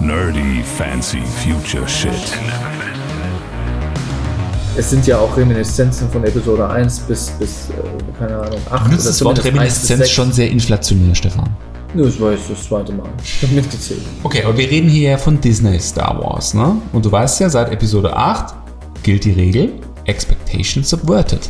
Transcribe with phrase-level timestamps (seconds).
[0.00, 2.12] Nerdy fancy future shit.
[4.76, 7.72] Es sind ja auch Reminiszenzen von Episode 1 bis, bis äh,
[8.18, 10.10] keine Ahnung, 8 Du nutzt das Wort zumindest 1 bis Reminiszenz 6.
[10.10, 11.48] schon sehr inflationär, Stefan.
[11.94, 13.08] Nö, Das war jetzt das zweite Mal.
[13.24, 14.02] Ich hab mitgezählt.
[14.22, 16.76] Okay, aber wir reden hier ja von Disney Star Wars, ne?
[16.92, 18.54] Und du weißt ja, seit Episode 8
[19.02, 19.72] gilt die Regel
[20.04, 21.48] Expectation subverted.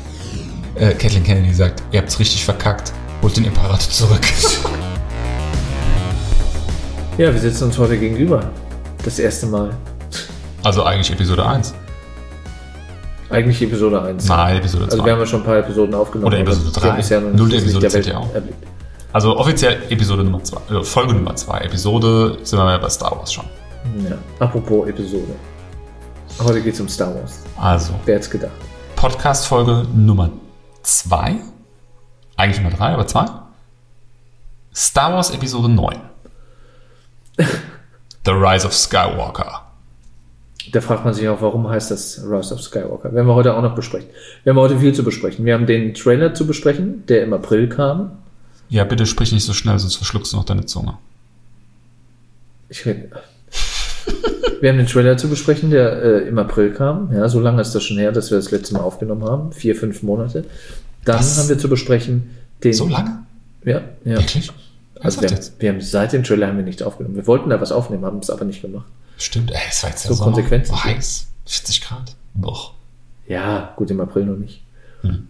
[0.77, 2.93] Äh, Kathleen Kennedy sagt, ihr habt's richtig verkackt.
[3.21, 4.23] Holt den Imperator zurück.
[7.19, 8.51] Ja, wir sitzen uns heute gegenüber.
[9.05, 9.71] Das erste Mal.
[10.63, 11.75] also eigentlich Episode 1.
[13.31, 14.27] Eigentlich Episode 1.
[14.29, 14.93] Nein, Episode 2.
[14.93, 16.29] Also wir haben ja schon ein paar Episoden aufgenommen.
[16.33, 16.89] Oder Episode aber wir drei.
[16.91, 18.35] haben bisher noch Null nicht das Episode zählt ja auch.
[18.35, 18.67] erblickt.
[19.13, 21.59] Also offiziell Episode Nummer 2, äh, Folge Nummer 2.
[21.61, 23.45] Episode sind wir ja bei Star Wars schon.
[24.09, 24.17] Ja.
[24.39, 25.35] Apropos Episode.
[26.41, 27.43] Heute geht es um Star Wars.
[27.59, 28.53] Also, Wer hätte es gedacht?
[28.97, 30.31] Podcast-Folge Nummer
[30.83, 31.37] 2.
[32.37, 33.25] Eigentlich Nummer 3, aber 2.
[34.75, 35.97] Star Wars Episode 9.
[37.39, 39.63] The Rise of Skywalker.
[40.73, 43.13] Da fragt man sich auch, warum heißt das Rise of Skywalker?
[43.15, 44.11] Werden wir heute auch noch besprechen.
[44.45, 45.45] Wir haben heute viel zu besprechen.
[45.47, 48.19] Wir haben den Trailer zu besprechen, der im April kam.
[48.69, 50.99] Ja, bitte sprich nicht so schnell, sonst verschluckst du noch deine Zunge.
[52.69, 53.11] Ich red-
[54.61, 57.13] wir haben den Trailer zu besprechen, der äh, im April kam.
[57.15, 59.53] Ja, so lange ist das schon her, dass wir das letzte Mal aufgenommen haben.
[59.53, 60.45] Vier, fünf Monate.
[61.05, 61.39] Dann Was?
[61.39, 62.73] haben wir zu besprechen den.
[62.75, 63.25] So lange?
[63.65, 64.19] Ja, ja.
[64.19, 64.51] Wirklich?
[65.01, 65.61] Also wir, jetzt?
[65.61, 67.17] wir haben seit dem Trailer haben wir nicht aufgenommen.
[67.17, 68.87] Wir wollten da was aufnehmen, haben es aber nicht gemacht.
[69.19, 70.33] Stimmt, ey, es war jetzt So Sommer.
[70.33, 70.95] konsequent War wir.
[70.97, 71.27] heiß.
[71.47, 72.15] 40 Grad.
[72.35, 72.75] Doch.
[73.27, 74.63] Ja, gut, im April noch nicht.
[75.03, 75.29] Hm.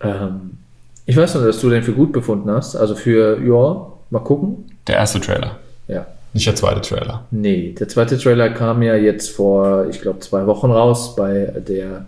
[0.00, 0.58] Ähm,
[1.06, 2.76] ich weiß nur, dass du den für gut befunden hast.
[2.76, 4.70] Also für, ja, mal gucken.
[4.86, 5.58] Der erste Trailer.
[5.86, 6.06] Ja.
[6.34, 7.24] Nicht der zweite Trailer.
[7.30, 12.06] Nee, der zweite Trailer kam ja jetzt vor, ich glaube, zwei Wochen raus bei der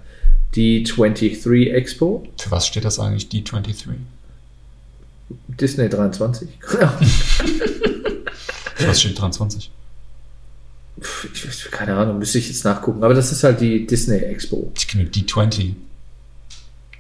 [0.55, 2.25] D23 Expo.
[2.39, 3.95] Für was steht das eigentlich, D23?
[5.61, 6.49] Disney 23.
[6.61, 6.89] Für
[8.89, 9.71] was steht 23?
[11.33, 13.03] ich weiß, keine Ahnung, müsste ich jetzt nachgucken.
[13.05, 14.71] Aber das ist halt die Disney Expo.
[14.77, 15.75] Ich kenne nur D20.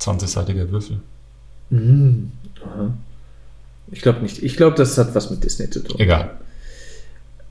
[0.00, 1.00] 20-seitiger Würfel.
[1.70, 2.32] Mhm.
[3.90, 4.42] Ich glaube nicht.
[4.42, 5.98] Ich glaube, das hat was mit Disney zu tun.
[6.00, 6.38] Egal.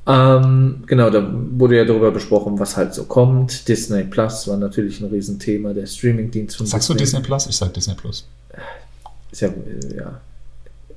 [0.08, 3.68] Ähm, genau, da wurde ja darüber besprochen, was halt so kommt.
[3.68, 7.46] Disney Plus war natürlich ein Riesenthema, der Streamingdienst von Sagst du Disney Plus?
[7.46, 8.26] Ich sag Disney Plus.
[9.32, 9.50] Ist ja,
[9.96, 10.20] ja.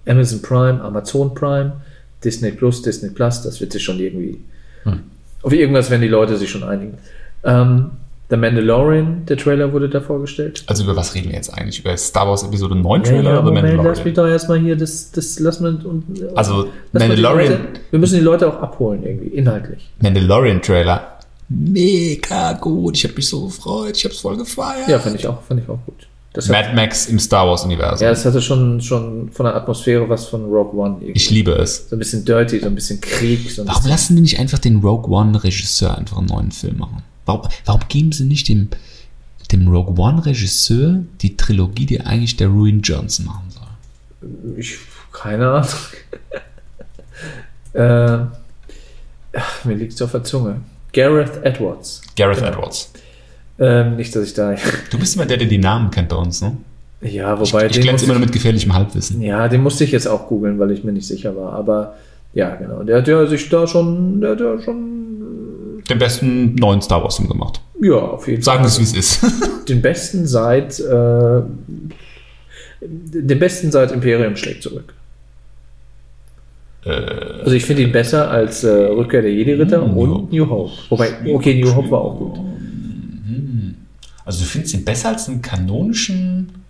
[0.06, 1.72] Amazon Prime, Amazon Prime,
[2.24, 4.40] Disney Plus, Disney Plus, das wird sich schon irgendwie.
[4.84, 5.00] Hm.
[5.42, 6.98] Auf irgendwas werden die Leute sich schon einigen.
[7.44, 7.90] Ähm,
[8.30, 10.64] The Mandalorian, der Trailer wurde da vorgestellt.
[10.66, 11.80] Also über was reden wir jetzt eigentlich?
[11.80, 14.14] Über Star Wars Episode 9 Ja, Trailer ja, oder Moment, lass mich Mandalorian?
[14.14, 16.04] doch erstmal hier das, das lassen wir und.
[16.34, 19.90] Also lass mal die Mandalorian, Leute, wir müssen die Leute auch abholen, irgendwie, inhaltlich.
[20.00, 21.18] Mandalorian Trailer.
[21.50, 22.96] Mega gut.
[22.96, 23.96] Ich habe mich so gefreut.
[23.96, 24.88] Ich habe es voll gefeiert.
[24.88, 26.06] Ja, fand ich auch, fand ich auch gut.
[26.34, 28.04] Das Mad Max im Star Wars Universum.
[28.04, 30.94] ja, das hatte schon, schon von der Atmosphäre was von Rogue One.
[30.94, 31.12] Irgendwie.
[31.12, 31.88] Ich liebe es.
[31.90, 33.50] so ein bisschen dirty, so ein bisschen Krieg.
[33.50, 36.50] So ein Warum bisschen, lassen die nicht einfach den Rogue One Regisseur einfach einen neuen
[36.52, 37.02] Film machen?
[37.26, 38.68] Warum, warum geben sie nicht dem,
[39.52, 44.58] dem Rogue One Regisseur die Trilogie, die eigentlich der Ruin Johnson machen soll?
[44.58, 44.78] Ich,
[45.12, 45.68] keine Ahnung.
[47.74, 48.26] äh,
[49.38, 50.60] ach, mir liegt es auf der Zunge.
[50.92, 52.00] Gareth Edwards.
[52.16, 52.50] Gareth Genau.
[52.50, 52.91] Edwards.
[53.58, 54.54] Ähm, nicht, dass ich da.
[54.90, 56.56] Du bist immer der, der die Namen kennt bei uns, ne?
[57.02, 57.66] ja, Ich, wobei.
[57.66, 59.20] ich den glänze immer nur ich- mit gefährlichem Halbwissen.
[59.22, 61.52] Ja, den musste ich jetzt auch googeln, weil ich mir nicht sicher war.
[61.52, 61.94] Aber
[62.34, 62.82] ja, genau.
[62.82, 64.20] Der hat ja sich da schon.
[64.20, 65.82] Der hat ja schon.
[65.90, 67.60] Den besten neuen Star Wars Film gemacht.
[67.80, 68.82] Ja, auf jeden Sagen wir Fall.
[68.84, 69.32] es, wie es ist.
[69.68, 70.78] Den besten seit.
[70.80, 71.42] Äh,
[72.84, 74.92] den besten seit Imperium schlägt zurück.
[76.84, 79.94] Äh, Also ich finde ihn besser als äh, Rückkehr der Jedi-Ritter und
[80.32, 80.72] New Hope.
[80.88, 82.40] Wobei, okay, New Hope war auch gut.
[84.24, 86.64] Also du findest ihn besser als einen kanonischen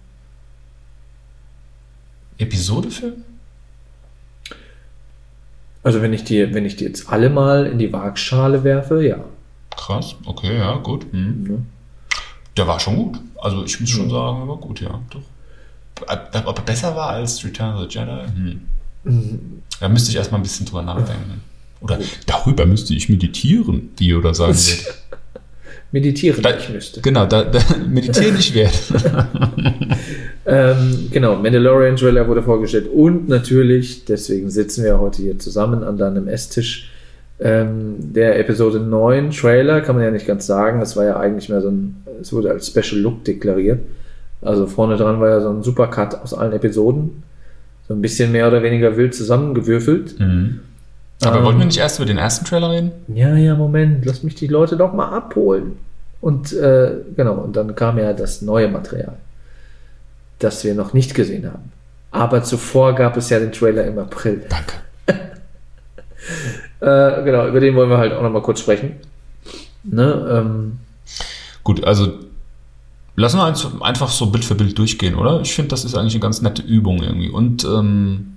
[2.38, 3.24] Episodefilm?
[5.82, 9.24] Also wenn ich die, wenn ich die jetzt alle mal in die Waagschale werfe, ja.
[9.76, 11.06] Krass, okay, ja, gut.
[11.12, 11.42] Hm.
[11.42, 11.66] Ne?
[12.56, 13.20] Der war schon gut.
[13.36, 15.00] Also ich muss schon sagen, er war gut, ja.
[15.10, 15.22] Doch.
[16.44, 18.26] Ob er besser war als Return of the Jedi?
[19.04, 19.62] Hm.
[19.80, 21.40] Da müsste ich erstmal ein bisschen drüber nachdenken.
[21.80, 24.94] Oder darüber müsste ich meditieren, wie Yoda sagen wird.
[25.92, 27.00] Meditieren, Da- ich müsste.
[27.02, 28.72] Genau, da, da meditieren nicht wert.
[30.44, 35.96] Ähm, genau, Mandalorian Trailer wurde vorgestellt und natürlich, deswegen sitzen wir heute hier zusammen an
[35.98, 36.90] deinem Esstisch,
[37.38, 41.48] ähm, der Episode 9 Trailer, kann man ja nicht ganz sagen, das war ja eigentlich
[41.48, 43.78] mehr so ein, es wurde als Special Look deklariert.
[44.40, 47.22] Also vorne dran war ja so ein Supercut aus allen Episoden,
[47.86, 50.18] so ein bisschen mehr oder weniger wild zusammengewürfelt.
[50.18, 50.58] Mhm.
[51.24, 52.92] Aber Ähm, wollten wir nicht erst über den ersten Trailer reden?
[53.08, 55.78] Ja, ja, Moment, lass mich die Leute doch mal abholen.
[56.20, 59.16] Und äh, genau, und dann kam ja das neue Material,
[60.38, 61.72] das wir noch nicht gesehen haben.
[62.12, 64.44] Aber zuvor gab es ja den Trailer im April.
[64.48, 64.74] Danke.
[66.78, 68.96] Äh, genau, über den wollen wir halt auch nochmal kurz sprechen.
[69.84, 70.78] Ne, ähm,
[71.64, 72.12] Gut, also
[73.14, 75.40] lassen wir uns einfach so Bild für Bild durchgehen, oder?
[75.42, 77.28] Ich finde, das ist eigentlich eine ganz nette Übung irgendwie.
[77.28, 78.34] Und ähm,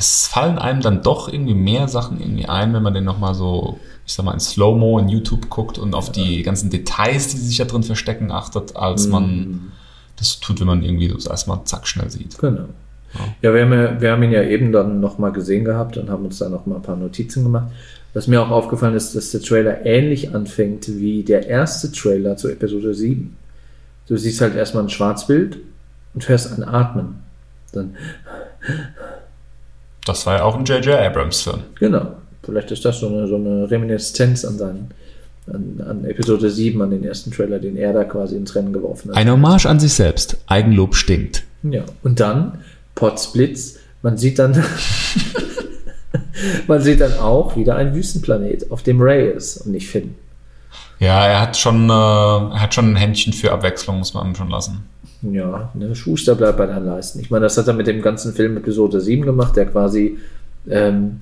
[0.00, 3.78] es fallen einem dann doch irgendwie mehr Sachen irgendwie ein, wenn man den nochmal so,
[4.06, 7.58] ich sag mal, in Slow-Mo in YouTube guckt und auf die ganzen Details, die sich
[7.58, 9.72] da drin verstecken, achtet, als man
[10.16, 12.38] das tut, wenn man irgendwie das erstmal zack schnell sieht.
[12.38, 12.64] Genau.
[13.42, 16.24] Ja, wir haben, ja, wir haben ihn ja eben dann nochmal gesehen gehabt und haben
[16.24, 17.70] uns da nochmal ein paar Notizen gemacht.
[18.14, 22.48] Was mir auch aufgefallen ist, dass der Trailer ähnlich anfängt wie der erste Trailer zu
[22.48, 23.36] Episode 7.
[24.06, 25.58] Du siehst halt erstmal ein Schwarzbild
[26.14, 27.16] und hörst ein Atmen.
[27.72, 27.96] Dann,
[30.04, 30.98] Das war ja auch ein J.J.
[30.98, 31.60] Abrams-Film.
[31.78, 32.12] genau,
[32.42, 34.90] vielleicht ist das so eine, so eine Reminiszenz an seinen,
[35.46, 39.10] an, an Episode 7, an den ersten Trailer, den er da quasi ins Rennen geworfen
[39.10, 39.16] hat.
[39.16, 40.38] Eine Hommage an sich selbst.
[40.46, 41.44] Eigenlob stinkt.
[41.62, 42.60] Ja, und dann
[42.94, 43.78] Potsblitz.
[44.02, 44.64] Man sieht dann,
[46.66, 50.14] man sieht dann auch wieder einen Wüstenplanet, auf dem Ray ist und nicht Finn.
[50.98, 54.34] Ja, er hat schon, äh, er hat schon ein Händchen für Abwechslung, muss man ihm
[54.34, 54.84] schon lassen.
[55.22, 57.20] Ja, ne, Schuster bleibt bei deinen Leisten.
[57.20, 60.18] Ich meine, das hat er mit dem ganzen Film Episode 7 gemacht, der quasi
[60.68, 61.20] ähm,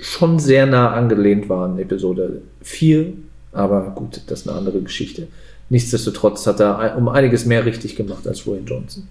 [0.00, 3.12] schon sehr nah angelehnt war an Episode 4.
[3.52, 5.28] Aber gut, das ist eine andere Geschichte.
[5.68, 9.08] Nichtsdestotrotz hat er um einiges mehr richtig gemacht als Ryan Johnson.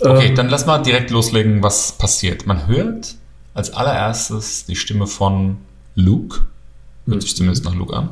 [0.00, 2.46] Okay, Ähm, dann lass mal direkt loslegen, was passiert.
[2.46, 3.14] Man hört
[3.54, 5.58] als allererstes die Stimme von
[5.94, 6.40] Luke.
[7.06, 8.08] Hört sich zumindest nach Luke an.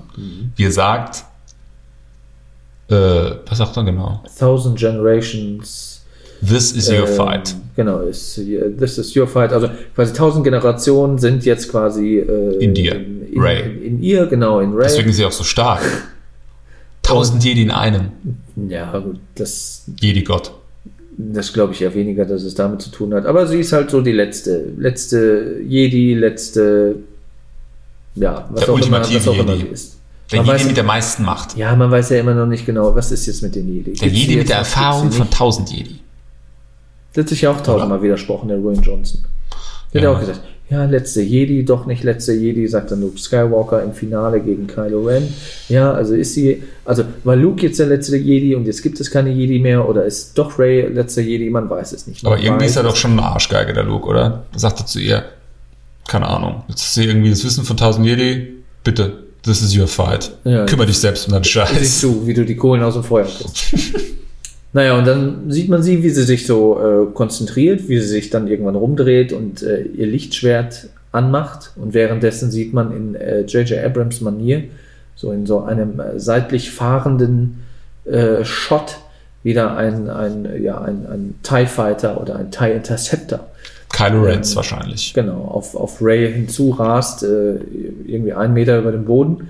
[0.54, 1.24] Wie er sagt,
[2.88, 2.94] äh,
[3.46, 4.23] was sagt er genau?
[4.38, 6.02] Thousand Generations.
[6.46, 7.55] This is your ähm, fight.
[7.76, 8.34] Genau, ist,
[8.79, 9.52] this is your fight.
[9.52, 13.62] Also quasi tausend Generationen sind jetzt quasi äh, In dir, in, in, Ray.
[13.62, 14.84] In, in ihr, genau, in Ray.
[14.84, 15.81] Deswegen ist sie auch so stark.
[17.02, 18.11] Tausend Jedi in einem.
[18.69, 20.52] ja, gut, das Jedi-Gott.
[21.17, 23.26] Das glaube ich ja weniger, dass es damit zu tun hat.
[23.26, 26.96] Aber sie ist halt so die letzte, letzte Jedi, letzte,
[28.14, 29.92] ja, was Der auch immer, was auch immer sie ist.
[30.32, 31.56] Der Man Jedi weiß- mit der meisten Macht.
[31.56, 33.93] Ja, man weiß ja immer noch nicht genau, was ist jetzt mit den Jedi.
[33.93, 35.37] Der sie Jedi mit der Erfahrung sie von nicht?
[35.38, 35.99] tausend Jedi.
[37.12, 39.23] Das hat sich ja auch tausendmal widersprochen, der Ruin Johnson.
[39.93, 40.08] Der Ja.
[40.11, 40.40] hat auch gesagt,
[40.70, 45.02] ja, letzte Jedi, doch nicht letzte Jedi, sagt dann Luke Skywalker im Finale gegen Kylo
[45.05, 45.29] Ren.
[45.69, 49.11] Ja, also ist sie, also war Luke jetzt der letzte Jedi und jetzt gibt es
[49.11, 52.23] keine Jedi mehr oder ist doch Ray letzter Jedi, man weiß es nicht.
[52.23, 54.44] Man Aber irgendwie ist er doch schon eine Arschgeige, der Luke, oder?
[54.50, 55.25] Da sagt er zu ihr,
[56.08, 59.87] keine Ahnung, jetzt hast du irgendwie das Wissen von 1000 Jedi, bitte, this is your
[59.87, 60.31] fight.
[60.44, 60.67] Ja.
[60.67, 62.00] Kümmer dich selbst um deinen Siehst Scheiß.
[62.00, 63.75] du, wie du die Kohlen aus dem Feuer kriegst.
[64.73, 68.31] naja, und dann sieht man sie, wie sie sich so äh, konzentriert, wie sie sich
[68.31, 71.73] dann irgendwann rumdreht und äh, ihr Lichtschwert anmacht.
[71.77, 73.85] Und währenddessen sieht man in äh, J.J.
[73.85, 74.65] Abrams Manier,
[75.15, 77.62] so in so einem äh, seitlich fahrenden
[78.05, 78.99] äh, Shot,
[79.43, 83.51] wieder ein, ein, ja, ein, ein TIE Fighter oder ein TIE Interceptor
[83.93, 85.15] Kylo Rens wahrscheinlich.
[85.15, 87.56] genau, auf, auf Ray hinzurast, äh,
[88.06, 89.49] irgendwie einen Meter über dem Boden.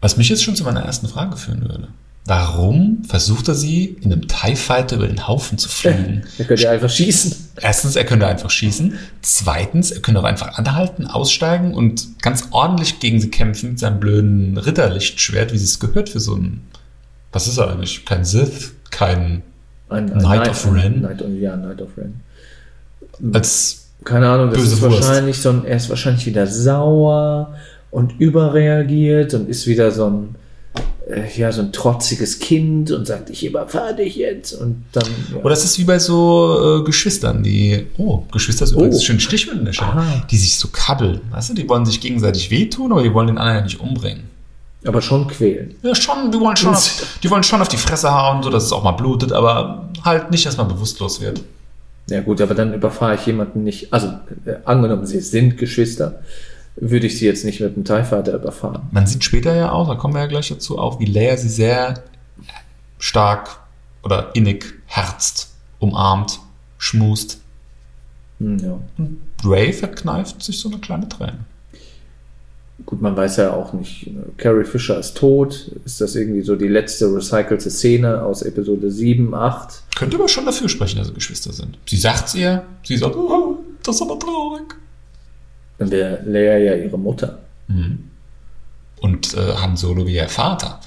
[0.00, 1.88] Was mich jetzt schon zu meiner ersten Frage führen würde.
[2.26, 6.22] Warum versucht er sie in einem TIE Fighter über den Haufen zu fliegen?
[6.38, 7.34] Da könnt ihr einfach schießen.
[7.56, 8.98] Erstens, er könnte einfach schießen.
[9.22, 14.00] Zweitens, er könnte auch einfach anhalten, aussteigen und ganz ordentlich gegen sie kämpfen mit seinem
[14.00, 16.62] blöden Ritterlichtschwert, wie sie es gehört für so ein.
[17.32, 18.04] Was ist er eigentlich?
[18.04, 19.42] Kein Sith, kein.
[19.88, 21.00] Ein, ein Knight of Ren?
[21.00, 22.20] Knight of, ja, Knight of Ren.
[23.32, 25.06] Als Keine Ahnung, das ist Wurst.
[25.06, 27.54] wahrscheinlich so ein, er ist wahrscheinlich wieder sauer
[27.90, 30.34] und überreagiert und ist wieder so ein,
[31.08, 35.42] äh, ja, so ein trotziges Kind und sagt, ich überfahre dich jetzt und dann, ja.
[35.42, 39.12] Oder es ist wie bei so äh, Geschwistern, die, oh, Geschwister ist übrigens Oh.
[39.64, 40.22] der Show, Aha.
[40.30, 41.20] die sich so kabbeln.
[41.30, 44.24] Weißt du, die wollen sich gegenseitig wehtun, aber die wollen den anderen ja nicht umbringen.
[44.86, 45.74] aber schon quälen.
[45.82, 48.64] Ja, schon, die wollen schon, auf, die wollen schon auf die Fresse hauen, so dass
[48.64, 51.42] es auch mal blutet, aber halt nicht, dass man bewusstlos wird.
[52.10, 54.08] Ja gut, aber dann überfahre ich jemanden nicht, also
[54.44, 56.22] äh, angenommen, sie sind Geschwister,
[56.76, 58.88] würde ich sie jetzt nicht mit einem TIE Fighter überfahren.
[58.90, 61.48] Man sieht später ja auch, da kommen wir ja gleich dazu, auch wie Leia sie
[61.48, 62.02] sehr
[62.98, 63.60] stark
[64.02, 66.40] oder innig herzt, umarmt,
[66.78, 67.40] schmust.
[68.38, 68.80] Hm, ja.
[68.98, 71.44] Und Ray verkneift sich so eine kleine Träne.
[72.86, 75.70] Gut, man weiß ja auch nicht, Carrie Fisher ist tot.
[75.84, 79.82] Ist das irgendwie so die letzte recycelte Szene aus Episode 7, 8?
[79.96, 81.78] Könnte aber schon dafür sprechen, dass sie Geschwister sind.
[81.86, 84.74] Sie sagt's ihr, sie sagt, oh, das ist aber traurig.
[85.78, 87.38] Dann wäre Leia ja ihre Mutter.
[89.00, 90.80] Und äh, Han Solo wie ihr Vater.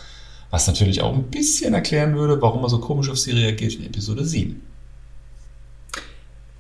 [0.52, 3.86] Was natürlich auch ein bisschen erklären würde, warum er so komisch auf sie reagiert in
[3.86, 4.62] Episode 7.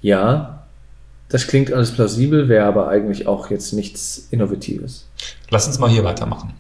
[0.01, 0.62] Ja,
[1.29, 5.07] das klingt alles plausibel, wäre aber eigentlich auch jetzt nichts Innovatives.
[5.49, 6.53] Lass uns mal hier weitermachen.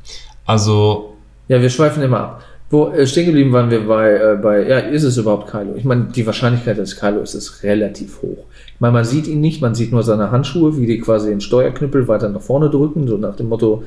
[0.45, 1.15] Also,
[1.47, 2.43] Ja, wir schweifen immer ab.
[2.69, 5.75] Wo äh, stehen geblieben waren wir bei, äh, bei, ja, ist es überhaupt Kylo?
[5.75, 8.45] Ich meine, die Wahrscheinlichkeit, dass es Kylo ist, ist relativ hoch.
[8.73, 11.41] Ich meine, man sieht ihn nicht, man sieht nur seine Handschuhe, wie die quasi den
[11.41, 13.83] Steuerknüppel weiter nach vorne drücken, so nach dem Motto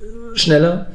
[0.00, 0.86] äh, schneller.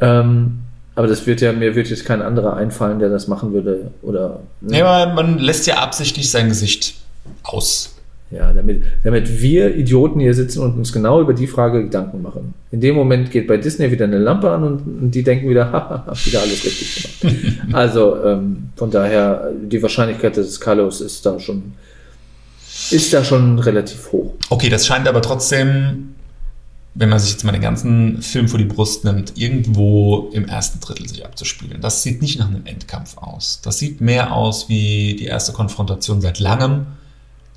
[0.00, 0.60] Ähm,
[0.94, 3.90] aber das wird ja, mir wird jetzt kein anderer einfallen, der das machen würde.
[4.02, 4.78] Oder, ne?
[4.78, 6.94] Ja, man lässt ja absichtlich sein Gesicht
[7.42, 7.99] aus.
[8.30, 12.54] Ja, damit, damit wir Idioten hier sitzen und uns genau über die Frage Gedanken machen.
[12.70, 15.72] In dem Moment geht bei Disney wieder eine Lampe an und, und die denken wieder,
[15.72, 17.58] haha, wieder alles richtig gemacht.
[17.72, 21.72] also ähm, von daher, die Wahrscheinlichkeit des Carlos ist da schon,
[22.92, 24.34] ist da schon relativ hoch.
[24.48, 26.14] Okay, das scheint aber trotzdem,
[26.94, 30.78] wenn man sich jetzt mal den ganzen Film vor die Brust nimmt, irgendwo im ersten
[30.78, 31.80] Drittel sich abzuspielen.
[31.80, 33.60] Das sieht nicht nach einem Endkampf aus.
[33.64, 36.86] Das sieht mehr aus wie die erste Konfrontation seit langem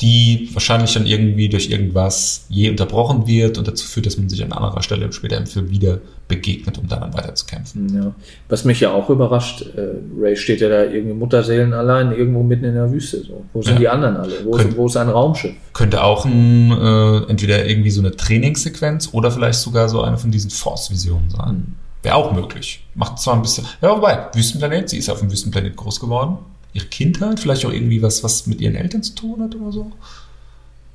[0.03, 4.43] die wahrscheinlich dann irgendwie durch irgendwas je unterbrochen wird und dazu führt, dass man sich
[4.43, 7.95] an anderer Stelle später im Film wieder begegnet, um daran weiterzukämpfen.
[7.95, 8.13] Ja.
[8.49, 12.65] Was mich ja auch überrascht, äh, Ray steht ja da irgendwie Mutterseelen allein irgendwo mitten
[12.65, 13.23] in der Wüste.
[13.23, 13.45] So.
[13.53, 13.79] Wo sind Ja.
[13.79, 14.33] die anderen alle?
[14.43, 15.53] Wo, Könnt- ist, wo ist ein Raumschiff?
[15.73, 20.31] Könnte auch ein, äh, entweder irgendwie so eine Trainingssequenz oder vielleicht sogar so eine von
[20.31, 21.75] diesen Force-Visionen sein.
[22.01, 22.85] Wäre auch möglich.
[22.95, 23.65] Macht zwar ein bisschen.
[23.81, 26.37] Ja, wobei, Wüstenplanet, sie ist auf dem Wüstenplanet groß geworden.
[26.73, 29.91] Ihre Kindheit, vielleicht auch irgendwie was, was mit ihren Eltern zu tun hat oder so.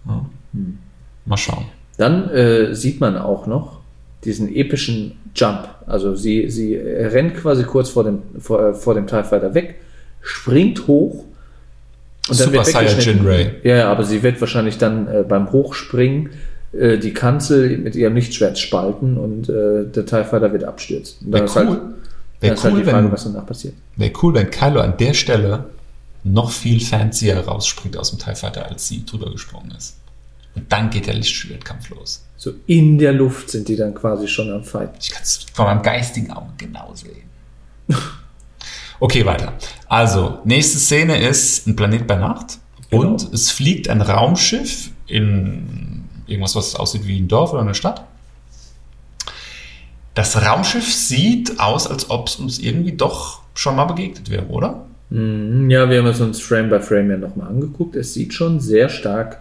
[0.06, 0.26] Ja.
[1.24, 1.66] Mal schauen.
[1.96, 3.80] Dann äh, sieht man auch noch
[4.24, 5.68] diesen epischen Jump.
[5.86, 9.76] Also sie, sie rennt quasi kurz vor dem, vor, äh, vor dem TIE Fighter weg,
[10.20, 11.24] springt hoch
[12.28, 12.64] und dann Super.
[12.64, 13.50] Saiyajin Ray.
[13.62, 16.30] Ja, ja, aber sie wird wahrscheinlich dann äh, beim Hochspringen
[16.72, 21.26] äh, die Kanzel mit ihrem Lichtschwert spalten und äh, der TIE Fighter wird abstürzen.
[21.26, 21.80] Und dann Wäre ist cool, halt,
[22.40, 23.74] dann wär ist halt cool, die Frage, wenn, was danach passiert.
[23.96, 25.70] wär cool, wenn Kylo an der Stelle
[26.24, 29.96] noch viel fancier rausspringt aus dem TIE Fighter, als sie drüber gesprungen ist.
[30.54, 32.24] Und dann geht der Lichtschwertkampf los.
[32.36, 34.90] So in der Luft sind die dann quasi schon am Fight.
[35.00, 37.22] Ich kann es von meinem geistigen Auge genau sehen.
[39.00, 39.52] Okay, weiter.
[39.86, 42.58] Also, nächste Szene ist ein Planet bei Nacht
[42.90, 43.02] Genau.
[43.12, 48.04] und es fliegt ein Raumschiff in irgendwas, was aussieht wie ein Dorf oder eine Stadt.
[50.18, 54.84] Das Raumschiff sieht aus, als ob es uns irgendwie doch schon mal begegnet wäre, oder?
[55.10, 57.94] Mhm, Ja, wir haben es uns Frame by Frame ja nochmal angeguckt.
[57.94, 59.38] Es sieht schon sehr stark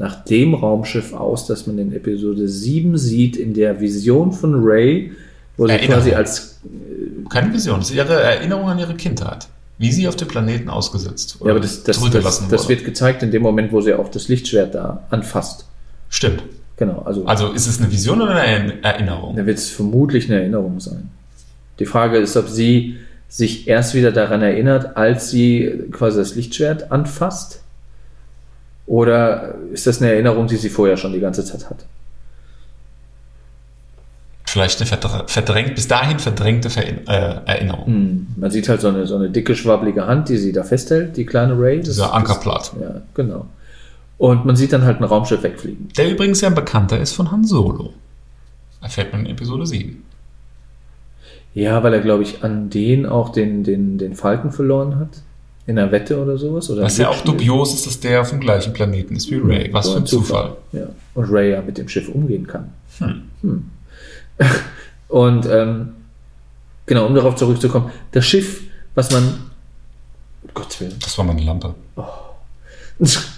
[0.00, 5.12] nach dem Raumschiff aus, das man in Episode 7 sieht, in der Vision von Ray,
[5.56, 6.02] wo sie Erinnerung.
[6.02, 6.60] quasi als.
[7.30, 9.46] Keine Vision, das ist ihre Erinnerung an ihre Kindheit.
[9.78, 13.30] Wie sie auf dem Planeten ausgesetzt Ja, aber das, das, das, das wird gezeigt in
[13.30, 15.66] dem Moment, wo sie auch das Lichtschwert da anfasst.
[16.08, 16.42] Stimmt.
[16.76, 19.34] Genau, also, Also ist es eine Vision oder eine Erinnerung?
[19.36, 21.08] da wird es vermutlich eine Erinnerung sein.
[21.78, 22.96] Die Frage ist, ob sie
[23.28, 27.60] sich erst wieder daran erinnert, als sie quasi das Lichtschwert anfasst.
[28.86, 31.84] Oder ist das eine Erinnerung, die sie vorher schon die ganze Zeit hat?
[34.44, 37.86] Vielleicht eine verdr- verdrängt, bis dahin verdrängte Verin äh, Erinnerung.
[37.86, 41.16] Hm, Man sieht halt so eine, so eine dicke, schwabbelige Hand, die sie da festhält,
[41.16, 41.78] die kleine Ray.
[41.78, 42.72] Das- Dieser Ankerplatt.
[42.74, 43.46] Das, ja, genau.
[44.18, 45.88] Und man sieht dann halt ein Raumschiff wegfliegen.
[45.96, 47.92] Der übrigens ja ein Bekannter ist von Han Solo.
[48.80, 50.02] Erfährt man in Episode 7.
[51.54, 55.08] Ja, weil er, glaube ich, an den auch den, den, den Falken verloren hat.
[55.66, 56.70] In einer Wette oder sowas.
[56.70, 59.72] Oder Was ja auch dubios ist, dass der auf dem gleichen Planeten ist wie Ray.
[59.72, 60.56] Was So für ein Zufall.
[60.72, 60.86] Ja.
[61.14, 62.72] Und Ray ja mit dem Schiff umgehen kann.
[62.98, 63.70] Hm.
[65.08, 65.94] Und ähm,
[66.84, 68.62] genau, um darauf zurückzukommen, das Schiff,
[68.94, 69.50] was man.
[70.54, 70.94] Gottes Willen.
[71.00, 71.74] Das war meine Lampe.
[71.96, 73.06] Äh,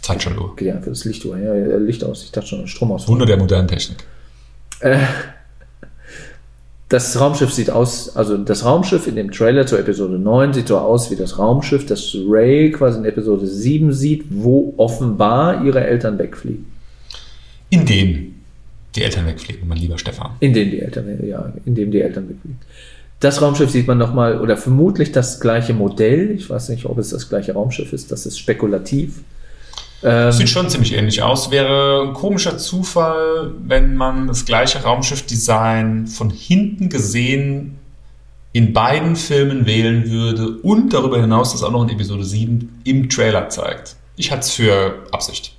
[0.00, 0.56] Zeitschalur.
[0.56, 2.24] Geht ja einfach das Licht, ja, ja, Licht aus.
[2.24, 3.06] Ich dachte schon, Strom aus.
[3.08, 3.98] Wunder der modernen Technik.
[6.88, 10.76] Das Raumschiff sieht aus, also das Raumschiff in dem Trailer zur Episode 9 sieht so
[10.76, 16.18] aus wie das Raumschiff, das Ray quasi in Episode 7 sieht, wo offenbar ihre Eltern
[16.18, 16.66] wegfliegen.
[17.70, 18.34] In dem
[18.94, 20.32] die Eltern wegfliegen, mein lieber Stefan.
[20.40, 22.58] In dem die Eltern, ja, in dem die Eltern wegfliegen.
[23.20, 26.32] Das Raumschiff sieht man nochmal, oder vermutlich das gleiche Modell.
[26.32, 29.22] Ich weiß nicht, ob es das gleiche Raumschiff ist, das ist spekulativ.
[30.04, 31.50] Ähm, Sieht schon ziemlich ähnlich aus.
[31.50, 37.78] Wäre ein komischer Zufall, wenn man das gleiche Raumschiff-Design von hinten gesehen
[38.52, 43.08] in beiden Filmen wählen würde und darüber hinaus das auch noch in Episode 7 im
[43.08, 43.96] Trailer zeigt.
[44.16, 45.54] Ich halte es für Absicht.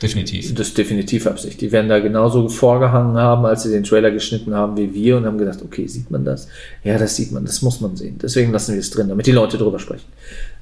[0.00, 0.54] Definitiv.
[0.54, 1.60] Das ist definitiv Absicht.
[1.62, 5.24] Die werden da genauso vorgehangen haben, als sie den Trailer geschnitten haben wie wir und
[5.24, 6.48] haben gedacht, okay, sieht man das?
[6.84, 8.18] Ja, das sieht man, das muss man sehen.
[8.22, 10.04] Deswegen lassen wir es drin, damit die Leute drüber sprechen.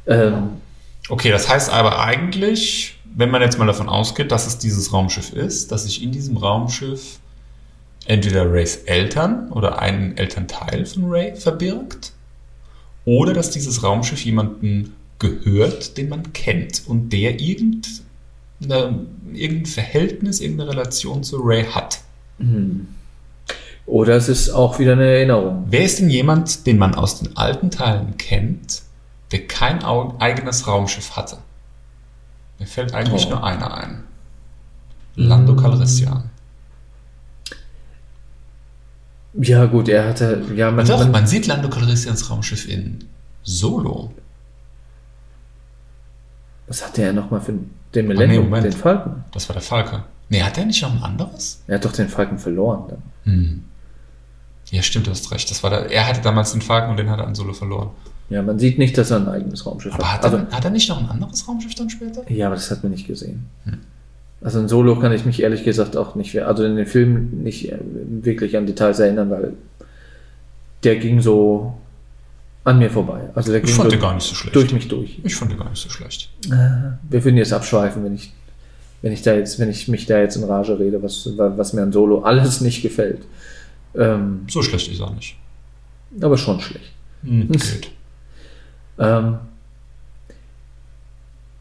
[0.06, 0.50] Ähm,
[1.08, 5.33] Okay, das heißt aber eigentlich, wenn man jetzt mal davon ausgeht, dass es dieses Raumschiff
[5.33, 7.18] ist, dass sich in diesem Raumschiff
[8.06, 12.12] entweder Rays Eltern oder ein Elternteil von Ray verbirgt
[13.04, 20.71] oder dass dieses Raumschiff jemanden gehört, den man kennt und der irgendeine, irgendein Verhältnis, irgendeine
[20.71, 22.00] Relation zu Ray hat.
[23.87, 25.66] Oder es ist auch wieder eine Erinnerung.
[25.68, 28.83] Wer ist denn jemand, den man aus den alten Teilen kennt,
[29.30, 31.38] der kein eigenes Raumschiff hatte?
[32.58, 33.30] Mir fällt eigentlich Oh.
[33.30, 34.04] nur einer ein.
[35.16, 36.30] Lando Calrissian.
[39.34, 40.42] Ja, gut, er hatte.
[40.54, 43.04] Ja, man, Doch, man, man sieht Lando Calrissians Raumschiff in
[43.42, 44.12] Solo.
[46.66, 48.44] was hatte er nochmal für den Ah, nee, Millennium?
[48.44, 48.64] Moment.
[48.64, 49.25] den Falken?
[49.32, 50.04] Das war der Falke.
[50.30, 51.62] Nee, hat der nicht noch ein anderes?
[51.66, 53.02] Er hat doch den Falken verloren dann.
[53.25, 53.64] Hm.
[54.70, 55.50] Ja, stimmt, du hast recht.
[55.50, 57.90] Das war der, er hatte damals den Falken und den hat er an Solo verloren.
[58.31, 60.33] Ja, man sieht nicht, dass er ein eigenes Raumschiff Aber hat, hat.
[60.33, 62.23] er, Also, hat er nicht noch ein anderes Raumschiff dann später?
[62.31, 63.47] ja, aber das hat man nicht gesehen.
[63.64, 63.78] Hm.
[64.40, 67.71] Also in Solo kann ich mich ehrlich gesagt auch nicht, also in den Film nicht
[67.73, 67.78] äh,
[68.23, 69.52] wirklich an Details erinnern, weil
[70.83, 71.75] der ging so
[72.64, 73.28] an mir vorbei.
[73.35, 74.54] Also der Ich ging fand so den gar nicht so schlecht.
[74.57, 75.19] durch mich durch.
[75.23, 76.31] Ich fand den gar nicht so schlecht.
[76.49, 78.33] Wir würden jetzt abschweifen, wenn ich,
[79.02, 81.83] wenn ich da jetzt, wenn ich mich da jetzt in Rage rede, was, was mir
[81.83, 83.21] an Solo alles nicht gefällt.
[83.95, 85.37] Ähm, So schlecht ist er nicht.
[86.21, 86.90] aber schon schlecht.
[87.23, 87.90] Hm, geht.
[88.98, 89.38] Ähm,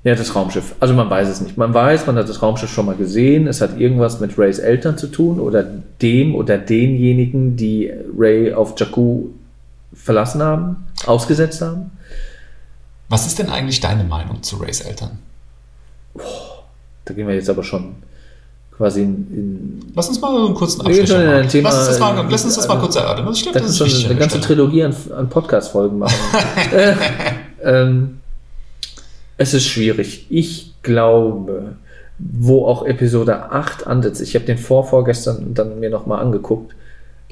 [0.03, 0.75] ja, das Raumschiff.
[0.81, 1.57] Also man weiß es nicht.
[1.57, 3.47] Man weiß, man hat das Raumschiff schon mal gesehen.
[3.47, 8.77] Es hat irgendwas mit Rays Eltern zu tun oder dem oder denjenigen, die Ray auf
[8.77, 9.29] Jakku
[9.93, 11.91] verlassen haben, ausgesetzt haben.
[13.07, 15.19] Was ist denn eigentlich deine Meinung zu Rays Eltern?
[17.05, 17.95] Da gehen wir jetzt aber schon
[18.77, 21.47] quasi in, Lass uns mal einen kurzen ein machen.
[21.49, 23.29] Thema- lass, uns das mal, lass uns das mal kurz erörtern.
[23.33, 24.41] Ich glaube, Das das, ist schon eine an ganze.
[24.41, 26.15] Trilogie an, an Podcast-Folgen machen.
[26.73, 26.93] äh,
[27.63, 28.19] ähm,
[29.37, 30.27] es ist schwierig.
[30.29, 31.75] Ich glaube,
[32.19, 36.73] wo auch Episode 8 ansetzt, ich habe den vor vorgestern dann mir nochmal angeguckt,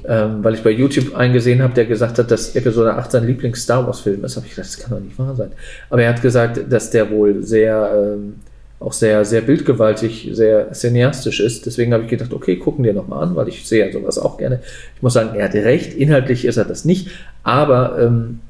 [0.04, 3.86] ähm, weil ich bei YouTube eingesehen habe, der gesagt hat, dass Episode 8 sein Lieblings-Star
[3.86, 4.36] Wars-Film ist.
[4.36, 5.52] habe ich gedacht, das kann doch nicht wahr sein.
[5.90, 8.36] Aber er hat gesagt, dass der wohl sehr, ähm,
[8.82, 11.66] auch sehr, sehr bildgewaltig, sehr cineastisch ist.
[11.66, 14.38] Deswegen habe ich gedacht, okay, gucken dir nochmal an, weil ich sehe ja sowas auch
[14.38, 14.60] gerne.
[14.96, 17.10] Ich muss sagen, er hatte recht, inhaltlich ist er das nicht,
[17.42, 18.40] aber ähm,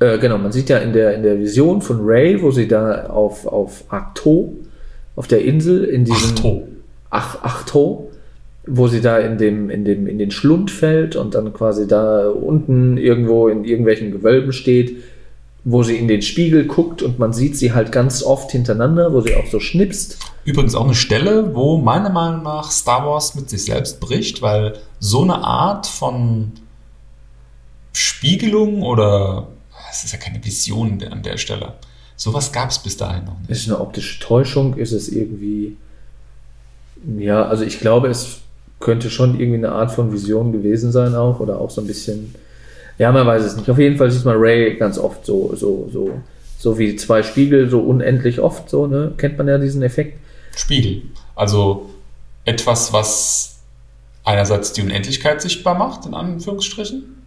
[0.00, 3.06] äh, genau, man sieht ja in der, in der Vision von Ray, wo sie da
[3.06, 4.54] auf, auf Acto,
[5.14, 6.68] auf der Insel, in diesem Achto.
[7.10, 8.10] Ach, Achto,
[8.66, 12.28] wo sie da in dem, in dem, in den Schlund fällt und dann quasi da
[12.28, 14.96] unten irgendwo in irgendwelchen Gewölben steht,
[15.68, 19.20] wo sie in den Spiegel guckt und man sieht sie halt ganz oft hintereinander, wo
[19.20, 20.16] sie auch so schnipst.
[20.44, 24.78] Übrigens auch eine Stelle, wo meiner Meinung nach Star Wars mit sich selbst bricht, weil
[25.00, 26.52] so eine Art von
[27.92, 29.48] Spiegelung oder
[29.90, 31.72] es ist ja keine Vision an der Stelle.
[32.14, 33.50] Sowas gab es bis dahin noch nicht.
[33.50, 34.74] Ist es eine optische Täuschung?
[34.76, 35.76] Ist es irgendwie.
[37.18, 38.38] Ja, also ich glaube, es
[38.78, 42.36] könnte schon irgendwie eine Art von Vision gewesen sein auch oder auch so ein bisschen.
[42.98, 43.68] Ja, man weiß es nicht.
[43.70, 46.20] Auf jeden Fall sieht man Ray ganz oft so, so, so,
[46.58, 49.12] so wie zwei Spiegel, so unendlich oft, so, ne?
[49.16, 50.18] Kennt man ja diesen Effekt.
[50.56, 51.02] Spiegel.
[51.34, 51.90] Also
[52.44, 53.58] etwas, was
[54.24, 57.22] einerseits die Unendlichkeit sichtbar macht, in Anführungsstrichen.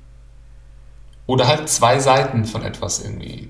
[1.28, 3.50] Oder halt zwei Seiten von etwas irgendwie.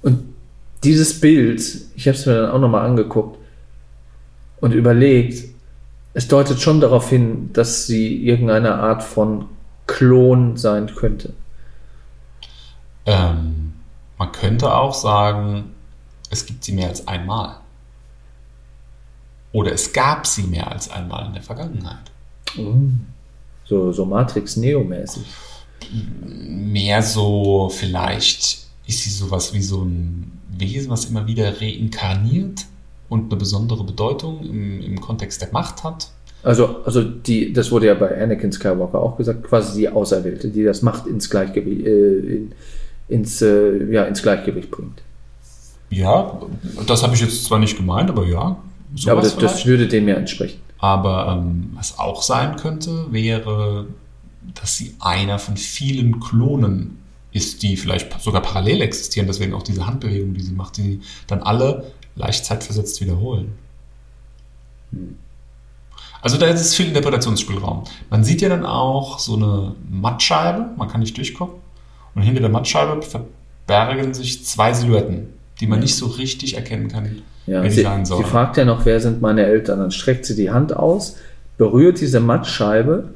[0.00, 0.34] Und
[0.82, 1.60] dieses Bild,
[1.94, 3.38] ich habe es mir dann auch nochmal angeguckt
[4.60, 5.51] und überlegt,
[6.14, 9.46] es deutet schon darauf hin, dass sie irgendeine Art von
[9.86, 11.32] Klon sein könnte.
[13.06, 13.74] Ähm,
[14.18, 15.72] man könnte auch sagen,
[16.30, 17.56] es gibt sie mehr als einmal.
[19.52, 22.10] Oder es gab sie mehr als einmal in der Vergangenheit.
[23.64, 25.24] So, so Matrix Neo-mäßig.
[25.92, 32.66] Mehr so, vielleicht ist sie sowas wie so ein Wesen, was immer wieder reinkarniert
[33.12, 36.08] und eine besondere Bedeutung im, im Kontext der Macht hat.
[36.42, 40.64] Also, also die, das wurde ja bei Anakin Skywalker auch gesagt, quasi die Auserwählte, die
[40.64, 42.52] das Macht ins Gleichgewicht, äh, in,
[43.08, 45.02] ins, äh, ja, ins Gleichgewicht bringt.
[45.90, 46.40] Ja,
[46.86, 48.56] das habe ich jetzt zwar nicht gemeint, aber ja.
[48.96, 50.60] Ja, aber das, das würde dem ja entsprechen.
[50.78, 53.86] Aber ähm, was auch sein könnte, wäre,
[54.54, 56.98] dass sie einer von vielen Klonen
[57.30, 59.26] ist, die vielleicht sogar parallel existieren.
[59.26, 63.52] Deswegen auch diese Handbewegung, die sie macht, die dann alle leicht zeitversetzt wiederholen.
[66.20, 67.84] Also da ist es viel Interpretationsspielraum.
[68.10, 71.60] Man sieht ja dann auch so eine Mattscheibe, man kann nicht durchgucken.
[72.14, 75.28] Und hinter der Mattscheibe verbergen sich zwei Silhouetten,
[75.60, 78.84] die man nicht so richtig erkennen kann, Ja, wer sie, sein sie fragt ja noch,
[78.84, 79.80] wer sind meine Eltern?
[79.80, 81.16] Dann streckt sie die Hand aus,
[81.56, 83.14] berührt diese Mattscheibe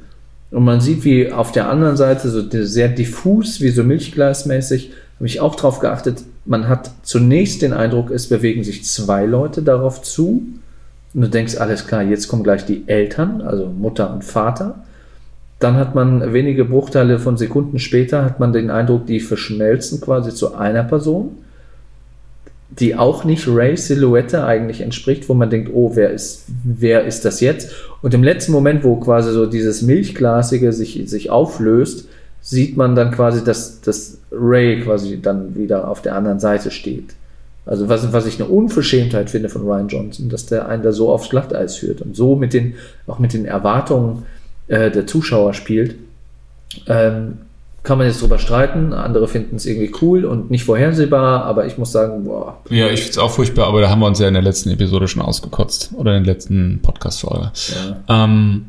[0.51, 5.27] und man sieht, wie auf der anderen Seite so sehr diffus, wie so milchglasmäßig, habe
[5.27, 10.03] ich auch drauf geachtet, man hat zunächst den Eindruck, es bewegen sich zwei Leute darauf
[10.03, 10.43] zu
[11.15, 14.85] und du denkst, alles klar, jetzt kommen gleich die Eltern, also Mutter und Vater.
[15.59, 20.35] Dann hat man wenige Bruchteile von Sekunden später, hat man den Eindruck, die verschmelzen quasi
[20.35, 21.39] zu einer Person
[22.71, 27.25] die auch nicht Rays Silhouette eigentlich entspricht, wo man denkt, oh, wer ist, wer ist
[27.25, 27.73] das jetzt?
[28.03, 32.09] Und im letzten Moment, wo quasi so dieses Milchglasige sich, sich auflöst,
[32.47, 37.15] sieht man dann quasi, dass, dass Ray quasi dann wieder auf der anderen Seite steht.
[37.65, 41.11] Also was, was ich eine Unverschämtheit finde von Ryan Johnson, dass der einen da so
[41.11, 42.75] aufs Glatteis führt und so mit den,
[43.09, 44.23] auch mit den Erwartungen
[44.69, 45.97] äh, der Zuschauer spielt.
[46.87, 47.39] Ähm,
[47.83, 48.93] kann man jetzt drüber streiten.
[48.93, 52.59] Andere finden es irgendwie cool und nicht vorhersehbar, aber ich muss sagen, boah.
[52.71, 54.71] Ja, ich finde es auch furchtbar, aber da haben wir uns ja in der letzten
[54.71, 57.51] Episode schon ausgekotzt oder in der letzten Podcast-Folge.
[58.09, 58.25] Ja.
[58.25, 58.67] Ähm,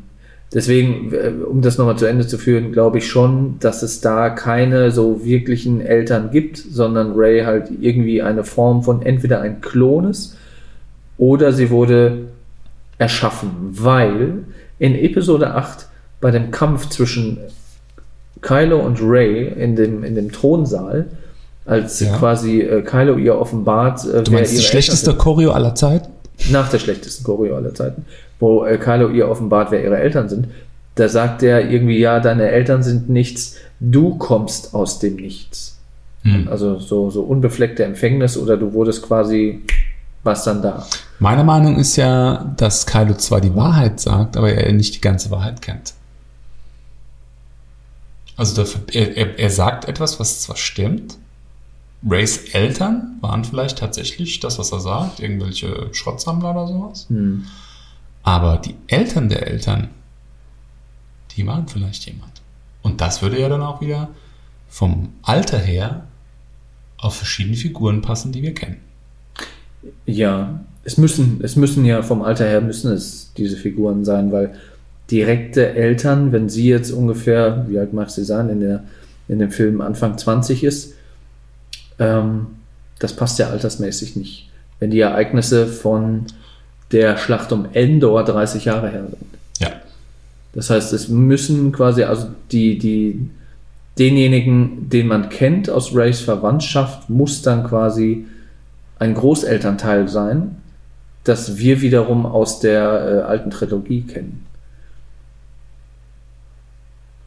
[0.52, 4.30] Deswegen, äh, um das nochmal zu Ende zu führen, glaube ich schon, dass es da
[4.30, 10.08] keine so wirklichen Eltern gibt, sondern Ray halt irgendwie eine Form von entweder ein Klon
[10.08, 10.36] ist
[11.18, 12.28] oder sie wurde
[12.96, 14.44] erschaffen, weil
[14.78, 15.86] in Episode 8
[16.20, 17.38] bei dem Kampf zwischen
[18.40, 21.06] Kylo und Ray in dem, in dem Thronsaal,
[21.66, 22.16] als ja.
[22.16, 24.04] quasi äh, Kylo ihr offenbart.
[24.06, 26.08] Äh, du meinst das schlechteste Choreo aller Zeiten?
[26.50, 28.04] Nach der schlechtesten Choreo aller Zeiten,
[28.38, 30.48] wo äh, Kylo ihr offenbart, wer ihre Eltern sind.
[30.94, 35.78] Da sagt er irgendwie, ja, deine Eltern sind nichts, du kommst aus dem Nichts.
[36.22, 36.48] Hm.
[36.48, 39.62] Also so, so unbefleckte Empfängnis oder du wurdest quasi
[40.24, 40.86] was dann da.
[41.18, 45.30] Meine Meinung ist ja, dass Kylo zwar die Wahrheit sagt, aber er nicht die ganze
[45.30, 45.94] Wahrheit kennt.
[48.36, 51.16] Also der, er, er, sagt etwas, was zwar stimmt.
[52.06, 57.06] Rays Eltern waren vielleicht tatsächlich das, was er sagt, irgendwelche Schrottsammler oder sowas.
[57.08, 57.44] Hm.
[58.22, 59.88] Aber die Eltern der Eltern,
[61.36, 62.42] die waren vielleicht jemand.
[62.82, 64.10] Und das würde ja dann auch wieder
[64.68, 66.06] vom Alter her
[66.98, 68.78] auf verschiedene Figuren passen, die wir kennen.
[70.06, 74.54] Ja, es müssen, es müssen ja vom Alter her müssen es diese Figuren sein, weil
[75.10, 78.84] direkte Eltern, wenn sie jetzt ungefähr, wie alt mag sie sein, in, der,
[79.28, 80.94] in dem Film Anfang 20 ist,
[81.98, 82.46] ähm,
[82.98, 84.48] das passt ja altersmäßig nicht.
[84.80, 86.26] Wenn die Ereignisse von
[86.92, 89.26] der Schlacht um Endor 30 Jahre her sind.
[89.58, 89.72] Ja.
[90.52, 93.28] Das heißt, es müssen quasi, also die, die,
[93.98, 98.26] denjenigen, den man kennt aus Rays Verwandtschaft, muss dann quasi
[98.98, 100.56] ein Großelternteil sein,
[101.24, 104.46] das wir wiederum aus der äh, alten Trilogie kennen.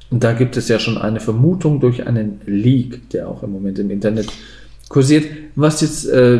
[0.10, 3.80] Und da gibt es ja schon eine Vermutung durch einen Leak, der auch im Moment
[3.80, 4.28] im Internet
[4.92, 5.26] kursiert,
[5.56, 6.40] was jetzt, äh,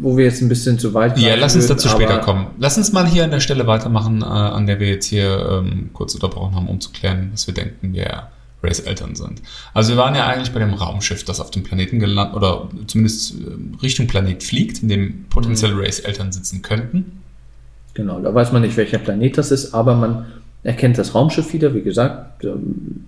[0.00, 2.48] wo wir jetzt ein bisschen zu weit Ja, lass uns dazu später kommen.
[2.58, 5.90] Lass uns mal hier an der Stelle weitermachen, äh, an der wir jetzt hier ähm,
[5.94, 8.30] kurz unterbrochen haben, um zu klären, was wir denken, wer
[8.62, 9.42] Rays Eltern sind.
[9.72, 13.34] Also wir waren ja eigentlich bei dem Raumschiff, das auf dem Planeten gelandet oder zumindest
[13.34, 15.80] äh, Richtung Planet fliegt, in dem potenziell mhm.
[15.80, 17.22] Rays Eltern sitzen könnten.
[17.94, 20.26] Genau, da weiß man nicht, welcher Planet das ist, aber man
[20.62, 22.44] er kennt das Raumschiff wieder, wie gesagt.
[22.44, 23.06] Ähm,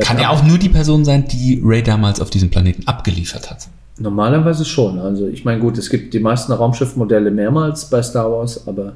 [0.00, 3.68] Kann er auch nur die Person sein, die Ray damals auf diesem Planeten abgeliefert hat?
[3.98, 4.98] Normalerweise schon.
[4.98, 8.92] Also ich meine, gut, es gibt die meisten Raumschiffmodelle mehrmals bei Star Wars, aber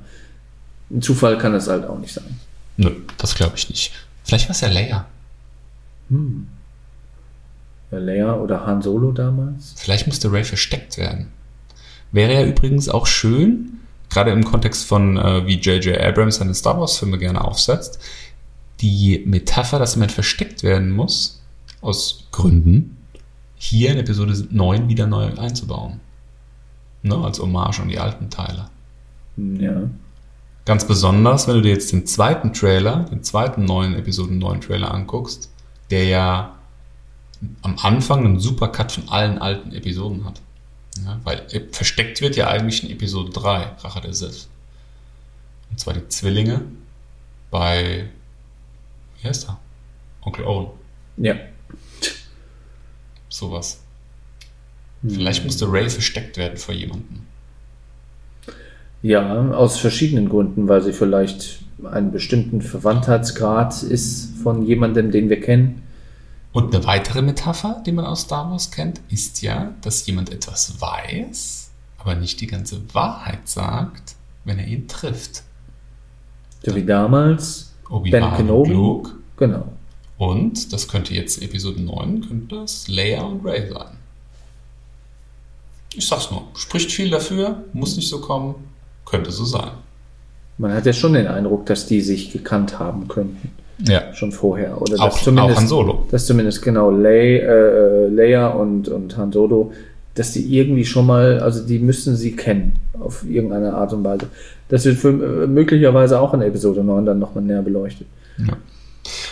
[0.90, 2.38] ein Zufall kann es halt auch nicht sein.
[2.76, 3.92] Nö, das glaube ich nicht.
[4.24, 5.06] Vielleicht war es ja Leia.
[6.10, 6.46] Hm.
[7.90, 9.74] Ja, Leia oder Han Solo damals?
[9.76, 11.28] Vielleicht musste Ray versteckt werden.
[12.12, 15.98] Wäre ja übrigens auch schön, gerade im Kontext von, äh, wie J.J.
[15.98, 18.00] Abrams seine Star Wars-Filme gerne aufsetzt,
[18.80, 21.40] die Metapher, dass jemand versteckt werden muss,
[21.80, 22.96] aus Gründen,
[23.62, 26.00] hier in Episode 9 wieder neu einzubauen.
[27.02, 28.68] Ne, als Hommage an die alten Teile.
[29.36, 29.82] Ja.
[30.64, 34.92] Ganz besonders, wenn du dir jetzt den zweiten Trailer, den zweiten neuen Episoden 9 Trailer
[34.92, 35.50] anguckst,
[35.90, 36.54] der ja
[37.60, 40.40] am Anfang einen Supercut von allen alten Episoden hat.
[41.04, 44.48] Ja, weil versteckt wird ja eigentlich in Episode 3, Rache der Sith.
[45.70, 46.62] Und zwar die Zwillinge
[47.50, 48.08] bei,
[49.20, 49.58] wie heißt er?
[50.22, 50.68] Onkel Owen.
[51.18, 51.34] Ja.
[53.30, 53.80] Sowas.
[55.02, 55.10] Hm.
[55.10, 57.20] Vielleicht musste Ray versteckt werden vor jemandem.
[59.02, 65.40] Ja, aus verschiedenen Gründen, weil sie vielleicht einen bestimmten Verwandtheitsgrad ist von jemandem, den wir
[65.40, 65.82] kennen.
[66.52, 70.80] Und eine weitere Metapher, die man aus Star Wars kennt, ist ja, dass jemand etwas
[70.80, 75.44] weiß, aber nicht die ganze Wahrheit sagt, wenn er ihn trifft.
[76.62, 77.72] So wie damals
[78.10, 78.72] Ben Kenobi.
[78.72, 79.10] Luke.
[79.36, 79.72] Genau.
[80.20, 83.96] Und das könnte jetzt Episode 9, könnte das Leia und Ray sein.
[85.94, 88.54] Ich sag's nur, spricht viel dafür, muss nicht so kommen,
[89.06, 89.70] könnte so sein.
[90.58, 93.50] Man hat ja schon den Eindruck, dass die sich gekannt haben könnten.
[93.88, 94.12] Ja.
[94.12, 94.82] Schon vorher.
[94.82, 96.06] Oder auch, zumindest, auch Han Solo.
[96.10, 99.72] Dass zumindest genau Lei, äh, Leia und, und Han Solo,
[100.16, 104.26] dass die irgendwie schon mal, also die müssen sie kennen, auf irgendeine Art und Weise.
[104.68, 108.06] Das wird für, äh, möglicherweise auch in Episode 9 dann nochmal näher beleuchtet.
[108.36, 108.58] Ja.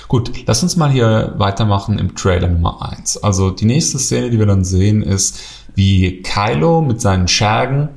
[0.09, 3.19] Gut, lass uns mal hier weitermachen im Trailer Nummer 1.
[3.23, 5.39] Also die nächste Szene, die wir dann sehen, ist,
[5.75, 7.91] wie Kylo mit seinen Schergen,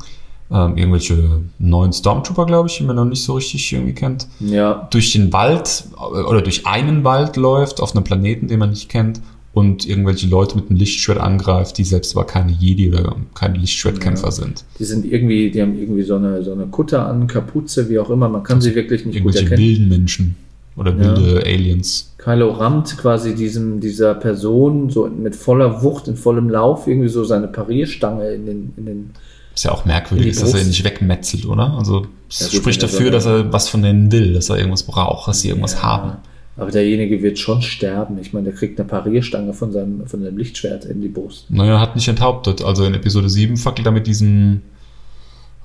[0.51, 4.89] ähm, irgendwelche neuen Stormtrooper, glaube ich, die man noch nicht so richtig irgendwie kennt, Ja.
[4.91, 8.89] durch den Wald äh, oder durch einen Wald läuft, auf einem Planeten, den man nicht
[8.89, 9.21] kennt,
[9.53, 14.25] und irgendwelche Leute mit einem Lichtschwert angreift, die selbst aber keine Jedi oder keine Lichtschwertkämpfer
[14.27, 14.31] Ja.
[14.31, 14.63] sind.
[14.79, 18.09] Die sind irgendwie, die haben irgendwie so eine, so eine Kutte an, Kapuze, wie auch
[18.09, 18.27] immer.
[18.29, 19.61] Man kann sie wirklich nicht gut Irgendwelche erkennen.
[19.69, 20.35] wilden Menschen
[20.75, 20.99] oder Ja.
[20.99, 22.13] wilde Aliens.
[22.17, 27.23] Kylo rammt quasi diesem, dieser Person so mit voller Wucht, in vollem Lauf irgendwie so
[27.23, 29.09] seine Parierstange in den, in den
[29.55, 31.73] Ist ja auch merkwürdig, dass er ihn nicht wegmetzelt, oder?
[31.77, 35.27] Also es Ja, spricht dafür, dass er was von denen will, dass er irgendwas braucht,
[35.27, 36.11] dass sie irgendwas Ja, haben.
[36.57, 38.17] Aber derjenige wird schon sterben.
[38.19, 41.49] Ich meine, der kriegt eine Parierstange von seinem, von seinem Lichtschwert in die Brust.
[41.49, 42.61] Naja, hat nicht enthauptet.
[42.61, 44.61] Also in Episode 7 fackelt er mit diesem.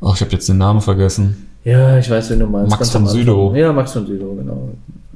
[0.00, 1.48] Ach, ich habe jetzt den Namen vergessen.
[1.66, 2.70] Ja, ich weiß, wen du meinst.
[2.70, 3.08] Max von.
[3.08, 3.52] Südow.
[3.56, 4.68] Ja, Max von Südow, genau.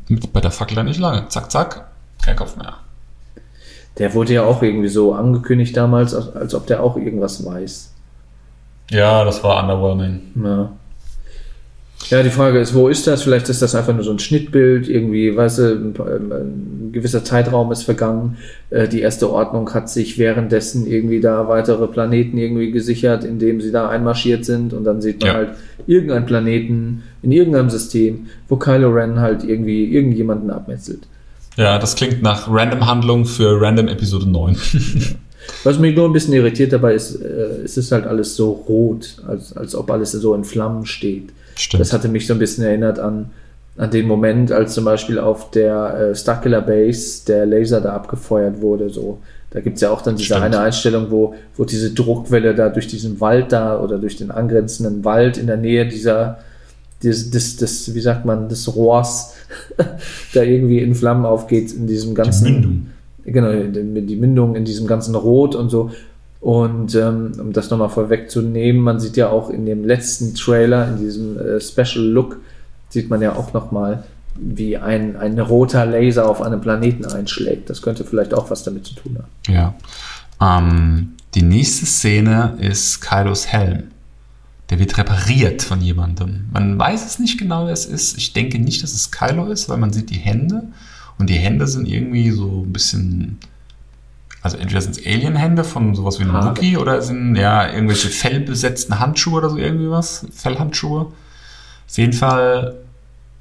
[0.08, 1.28] Mit, bei der Fackel dann nicht lange.
[1.28, 1.86] Zack, zack.
[2.20, 2.74] Kein Kopf mehr.
[3.98, 7.92] Der wurde ja auch irgendwie so angekündigt damals, als, als ob der auch irgendwas weiß.
[8.90, 10.22] Ja, das war underwhelming.
[10.44, 10.72] Ja.
[12.08, 13.22] Ja, die Frage ist, wo ist das?
[13.22, 17.22] Vielleicht ist das einfach nur so ein Schnittbild, irgendwie, weißt du, ein, ein, ein gewisser
[17.24, 18.38] Zeitraum ist vergangen.
[18.70, 23.70] Äh, die erste Ordnung hat sich währenddessen irgendwie da weitere Planeten irgendwie gesichert, indem sie
[23.70, 25.34] da einmarschiert sind und dann sieht man Ja.
[25.34, 25.50] halt
[25.86, 31.00] irgendeinen Planeten in irgendeinem System, wo Kylo Ren halt irgendwie irgendjemanden abmetzelt.
[31.56, 34.56] Ja, das klingt nach Random Handlung für Random Episode 9.
[35.64, 39.16] Was mich nur ein bisschen irritiert dabei ist, äh, es ist halt alles so rot,
[39.26, 41.30] als, als ob alles so in Flammen steht.
[41.60, 41.80] Stimmt.
[41.82, 43.30] Das hatte mich so ein bisschen erinnert an,
[43.76, 48.62] an den Moment, als zum Beispiel auf der äh, Starkiller Base der Laser da abgefeuert
[48.62, 48.88] wurde.
[48.88, 49.18] So.
[49.50, 50.42] Da gibt es ja auch dann diese Stimmt.
[50.42, 55.04] eine Einstellung, wo, wo diese Druckwelle da durch diesen Wald da oder durch den angrenzenden
[55.04, 56.38] Wald in der Nähe dieser,
[57.02, 59.34] des, des, des wie sagt man, des Rohrs
[60.34, 62.52] da irgendwie in Flammen aufgeht, in diesem ganzen.
[62.52, 62.86] Mündung.
[63.26, 65.90] Genau, die die Mündung in diesem ganzen Rot und so.
[66.40, 70.98] Und ähm, um das nochmal vorwegzunehmen, man sieht ja auch in dem letzten Trailer, in
[70.98, 72.38] diesem äh, Special Look,
[72.88, 74.04] sieht man ja auch nochmal,
[74.36, 77.68] wie ein, ein roter Laser auf einem Planeten einschlägt.
[77.68, 79.54] Das könnte vielleicht auch was damit zu tun haben.
[79.54, 79.74] Ja.
[80.40, 83.90] Ähm, die nächste Szene ist Kylos Helm.
[84.70, 86.46] Der wird repariert von jemandem.
[86.52, 88.16] Man weiß es nicht genau, wer es ist.
[88.16, 90.62] Ich denke nicht, dass es Kylo ist, weil man sieht die Hände.
[91.18, 93.38] Und die Hände sind irgendwie so ein bisschen.
[94.42, 96.50] Also entweder sind es Alien-Hände von sowas wie einem Haare.
[96.50, 100.26] Wookie oder sind ja irgendwelche fellbesetzten Handschuhe oder so irgendwie was.
[100.32, 101.12] Fellhandschuhe.
[101.88, 102.76] Auf jeden Fall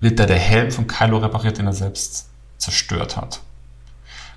[0.01, 3.41] wird da der Helm von Kylo repariert, den er selbst zerstört hat.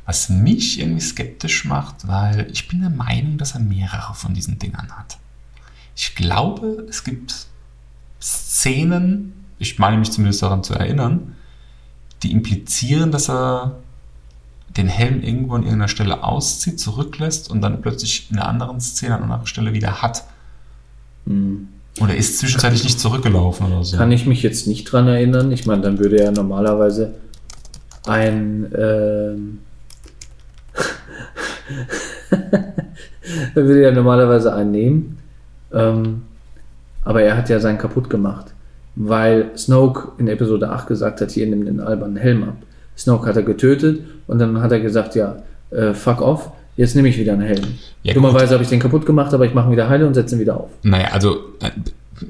[0.07, 4.59] Was mich irgendwie skeptisch macht, weil ich bin der Meinung, dass er mehrere von diesen
[4.59, 5.19] Dingern hat.
[5.97, 7.47] Ich glaube, es gibt
[8.21, 11.37] Szenen, ich meine mich zumindest daran zu erinnern,
[12.23, 13.79] die implizieren, dass er
[14.77, 19.17] den Helm irgendwo an irgendeiner Stelle auszieht, zurücklässt und dann plötzlich in einer anderen Szene
[19.17, 20.25] an anderer Stelle wieder hat.
[22.01, 23.97] Oder ist zwischenzeitlich nicht zurückgelaufen oder so.
[23.97, 25.53] Kann ich mich jetzt nicht dran erinnern.
[25.53, 27.15] Ich meine, dann würde er normalerweise
[28.07, 28.73] ein.
[28.77, 29.59] Ähm,
[32.31, 35.19] dann würde er normalerweise einen nehmen.
[35.73, 36.23] Ähm,
[37.03, 38.47] aber er hat ja seinen kaputt gemacht.
[38.95, 42.57] Weil Snoke in Episode 8 gesagt hat, hier nimm den albernen Helm ab.
[43.03, 47.09] Snoke hat er getötet und dann hat er gesagt, ja, äh, fuck off, jetzt nehme
[47.09, 47.79] ich wieder einen Helm.
[48.03, 50.37] Ja, Dummerweise habe ich den kaputt gemacht, aber ich mache ihn wieder heile und setze
[50.37, 50.71] ihn wieder auf.
[50.83, 51.71] Naja, also äh,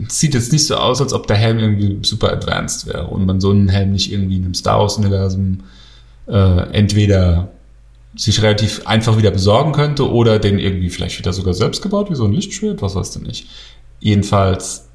[0.06, 3.26] es sieht jetzt nicht so aus, als ob der Helm irgendwie super advanced wäre und
[3.26, 5.60] man so einen Helm nicht irgendwie in einem Star Wars-Universum
[6.26, 7.48] äh, entweder
[8.14, 12.14] sich relativ einfach wieder besorgen könnte oder den irgendwie vielleicht wieder sogar selbst gebaut, wie
[12.14, 13.48] so ein Lichtschwert, was weißt du nicht.
[14.00, 14.88] Jedenfalls,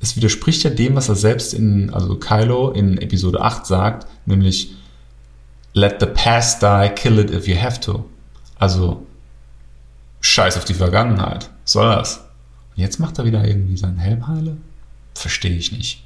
[0.00, 4.74] es widerspricht ja dem, was er selbst in, also Kylo in Episode 8 sagt, nämlich
[5.74, 8.04] Let the past die, kill it if you have to.
[8.58, 9.04] Also,
[10.20, 11.50] scheiß auf die Vergangenheit.
[11.64, 12.18] Was soll das?
[12.76, 14.56] Und jetzt macht er wieder irgendwie seinen Helm heile?
[15.14, 16.02] Verstehe ich nicht.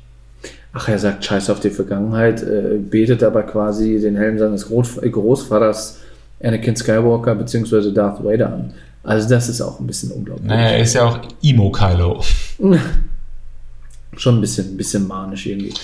[0.73, 5.01] Ach, er sagt Scheiß auf die Vergangenheit, äh, betet aber quasi den Helm seines Groß
[5.01, 5.99] Großvaters
[6.43, 7.93] Anakin Skywalker bzw.
[7.93, 8.75] Darth Vader an.
[9.03, 10.47] Also das ist auch ein bisschen unglaublich.
[10.47, 12.23] Naja, er ist ja auch Emo Kylo.
[14.17, 15.75] Schon ein bisschen, ein bisschen manisch irgendwie.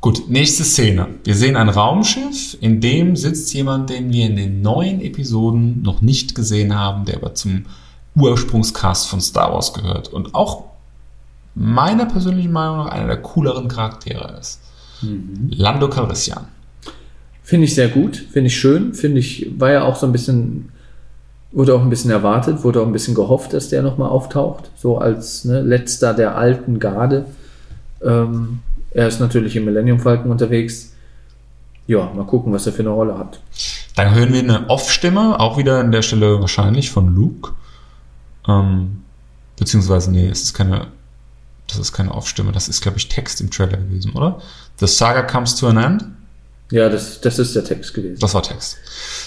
[0.00, 1.08] Gut, nächste Szene.
[1.24, 6.00] Wir sehen ein Raumschiff, in dem sitzt jemand, den wir in den neuen Episoden noch
[6.00, 7.66] nicht gesehen haben, der aber zum
[8.16, 10.64] Ursprungscast von Star Wars gehört und auch
[11.54, 14.60] meiner persönlichen Meinung nach einer der cooleren Charaktere ist.
[15.50, 16.46] Lando Calrissian.
[17.42, 20.70] Finde ich sehr gut, finde ich schön, finde ich, war ja auch so ein bisschen,
[21.52, 24.96] wurde auch ein bisschen erwartet, wurde auch ein bisschen gehofft, dass der nochmal auftaucht, so
[24.96, 27.26] als ne, letzter der alten Garde.
[28.04, 28.60] Ähm,
[28.92, 30.92] er ist natürlich im Millennium Falcon unterwegs.
[31.86, 33.40] ja, mal gucken, was er für eine Rolle hat.
[33.96, 37.52] Dann hören wir eine Off-Stimme, auch wieder an der Stelle wahrscheinlich von Luke.
[38.48, 39.02] Ähm,
[39.58, 40.86] beziehungsweise, nee, es ist keine,
[41.66, 44.40] das ist keine Off-Stimme, das ist, glaube ich, Text im Trailer gewesen, oder?
[44.76, 46.04] The saga comes to an end.
[46.70, 48.20] Ja, das, das ist der Text gewesen.
[48.20, 48.76] Das war Text.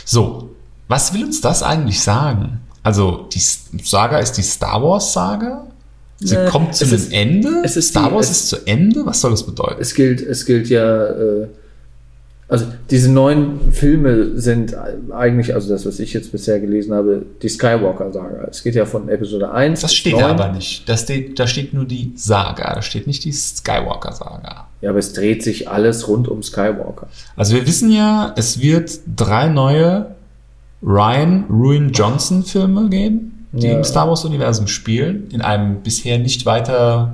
[0.05, 0.55] So,
[0.87, 2.61] was will uns das eigentlich sagen?
[2.81, 5.67] Also, die Saga ist die Star Wars Saga?
[6.25, 7.49] Sie Äh, kommt zu es einem ist- Ende?
[7.63, 9.05] es ist Star die- Wars es- ist zu Ende?
[9.05, 9.75] Was soll das bedeuten?
[9.79, 11.47] Es gilt, es gilt ja, äh,
[12.49, 14.75] also diese neuen Filme sind
[15.11, 18.47] eigentlich, also das, was ich jetzt bisher gelesen habe, die Skywalker-Saga.
[18.51, 20.21] Es geht ja von Episode 1 Das bis steht 9.
[20.21, 20.87] da aber nicht.
[20.87, 24.67] Da steht, da steht nur die Saga, da steht nicht die Skywalker-Saga.
[24.81, 27.07] Ja, aber es dreht sich alles rund um Skywalker.
[27.35, 30.07] Also wir wissen ja, es wird drei neue
[30.83, 33.77] Ryan Ruin Johnson Filme geben, die Ja.
[33.77, 37.13] im Star Wars Universum spielen, in einem bisher nicht weiter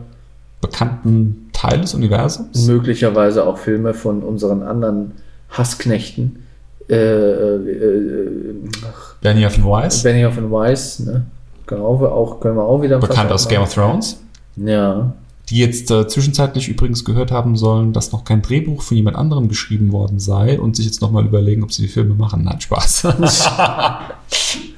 [0.62, 2.66] bekannten Teil des Universums.
[2.66, 5.12] Möglicherweise auch Filme von unseren anderen
[5.50, 6.44] Hassknechten.
[6.90, 8.54] Äh, äh, äh,
[8.90, 11.26] ach, Benny of Wise, Benioff and Weiss, ne?
[11.68, 14.20] Genau, auch, können wir auch wieder bekannt aus Game of Thrones,
[14.56, 15.14] Ja.
[15.50, 19.50] die jetzt äh, zwischenzeitlich übrigens gehört haben sollen, dass noch kein Drehbuch von jemand anderem
[19.50, 22.44] geschrieben worden sei und sich jetzt nochmal überlegen, ob sie die Filme machen.
[22.44, 23.08] Nein, Spaß.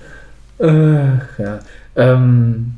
[0.61, 1.59] Äh, ja.
[1.95, 2.75] Ähm,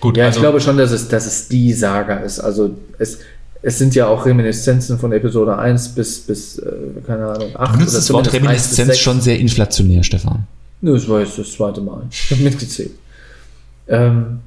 [0.00, 2.38] Gut, Ja, also ich glaube schon, dass es, dass es die Saga ist.
[2.38, 3.20] Also es,
[3.62, 6.70] es sind ja auch Reminiszenzen von Episode 1 bis, bis äh,
[7.06, 8.98] keine Ahnung, 8 du nutzt das Wort zumindest 1 bis Reminiszenz 6.
[8.98, 10.46] schon sehr inflationär, Stefan.
[10.82, 12.02] Nö, das war jetzt das zweite Mal.
[12.10, 12.90] Ich habe mitgezählt.
[13.88, 14.40] Ähm,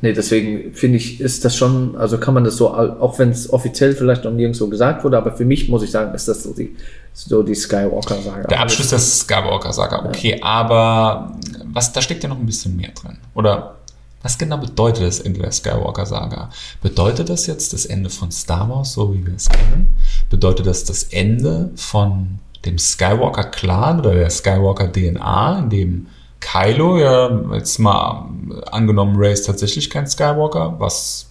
[0.00, 3.52] nee, deswegen finde ich, ist das schon, also kann man das so, auch wenn es
[3.52, 6.52] offiziell vielleicht noch nirgendwo gesagt wurde, aber für mich muss ich sagen, ist das so
[6.52, 6.76] die,
[7.12, 8.48] so die Skywalker-Saga.
[8.48, 11.34] Der Abschluss der Skywalker-Saga, okay, aber
[11.72, 13.18] was, da steckt ja noch ein bisschen mehr drin.
[13.34, 13.76] Oder
[14.22, 16.50] was genau bedeutet das Ende der Skywalker-Saga?
[16.82, 19.96] Bedeutet das jetzt das Ende von Star Wars, so wie wir es kennen?
[20.28, 26.06] Bedeutet das das Ende von dem Skywalker-Clan oder der Skywalker-DNA, in dem
[26.40, 28.28] Kylo, ja, jetzt mal
[28.72, 31.30] angenommen, Rey ist tatsächlich kein Skywalker, was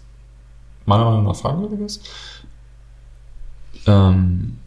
[0.85, 2.09] meiner Meinung nach fragwürdig ist.
[3.87, 4.57] Ähm,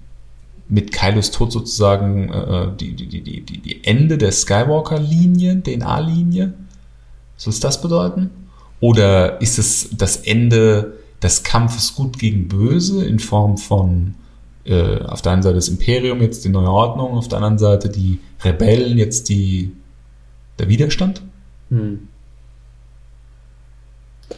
[0.69, 6.55] mit Kylos Tod sozusagen äh, die, die, die, die, die, die Ende der Skywalker-Linie, DNA-Linie.
[7.37, 8.31] Soll es das bedeuten?
[8.81, 14.15] Oder ist es das Ende des Kampfes gut gegen böse in Form von
[14.65, 17.89] äh, auf der einen Seite das Imperium, jetzt die neue Ordnung, auf der anderen Seite
[17.89, 19.73] die Rebellen, jetzt die,
[20.59, 21.23] der Widerstand?
[21.71, 22.09] Hm.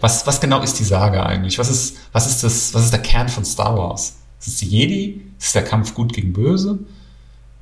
[0.00, 1.58] Was, was genau ist die Saga eigentlich?
[1.58, 4.16] Was ist, was ist das, was ist der Kern von Star Wars?
[4.40, 5.22] Ist es die Jedi?
[5.38, 6.78] Ist es der Kampf gut gegen böse?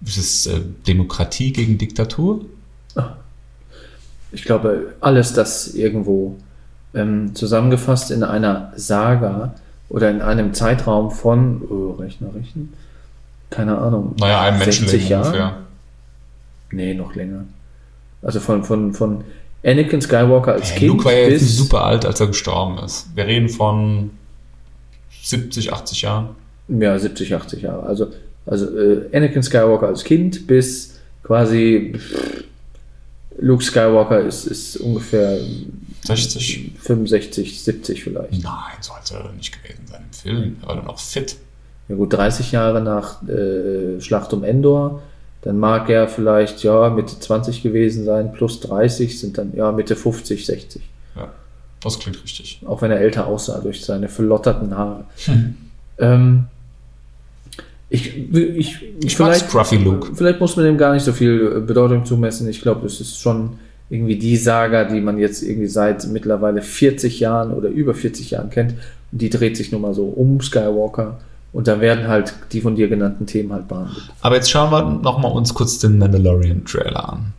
[0.04, 2.44] Ist es äh, Demokratie gegen Diktatur?
[4.32, 6.36] Ich glaube, alles das irgendwo
[6.94, 9.54] ähm, zusammengefasst in einer Saga
[9.90, 12.72] oder in einem Zeitraum von, oh, Rechner richten,
[13.50, 15.26] keine Ahnung, Naja, einem 60 Menschenleben Jahren?
[15.26, 15.56] ungefähr.
[16.70, 17.44] Nee, noch länger.
[18.22, 19.24] Also von, von, von
[19.64, 22.78] Anakin Skywalker als Hey, Kind Luke war ja jetzt bis, super alt, als er gestorben
[22.78, 23.06] ist.
[23.14, 24.10] Wir reden von
[25.22, 26.28] 70, 80 Jahren.
[26.68, 27.82] ja, 70, 80 Jahre.
[27.84, 28.08] Also,
[28.46, 32.44] also äh, Anakin Skywalker als Kind bis quasi pff,
[33.38, 35.38] Luke Skywalker ist, ist ungefähr
[36.04, 36.72] 60?
[36.80, 38.42] 65, 70 vielleicht.
[38.42, 40.56] Nein, so alt soll er nicht gewesen sein im Film.
[40.62, 41.36] Er war dann auch fit.
[41.88, 45.02] Ja gut, 30 Jahre nach äh, Schlacht um Endor,
[45.42, 49.96] dann mag er vielleicht ja Mitte 20 gewesen sein, plus 30 sind dann ja Mitte
[49.96, 50.82] 50, 60.
[51.16, 51.28] Ja,
[51.82, 52.60] das klingt richtig.
[52.66, 55.04] Auch wenn er älter aussah durch seine verlotterten Haare.
[55.98, 56.46] Ähm,
[57.90, 60.14] ich, ich, Ich mag Scruffy Luke.
[60.14, 62.48] Vielleicht muss man dem gar nicht so viel äh, Bedeutung zumessen.
[62.48, 63.58] Ich glaube, es ist schon
[63.90, 68.48] irgendwie die Saga, die man jetzt irgendwie seit mittlerweile 40 Jahren oder über 40 Jahren
[68.48, 68.72] kennt.
[69.12, 71.20] Und die dreht sich nun mal so um Skywalker.
[71.52, 74.10] Und da werden halt die von dir genannten Themen halt behandelt.
[74.22, 77.32] Aber jetzt schauen wir nochmal uns kurz den Mandalorian-Trailer an.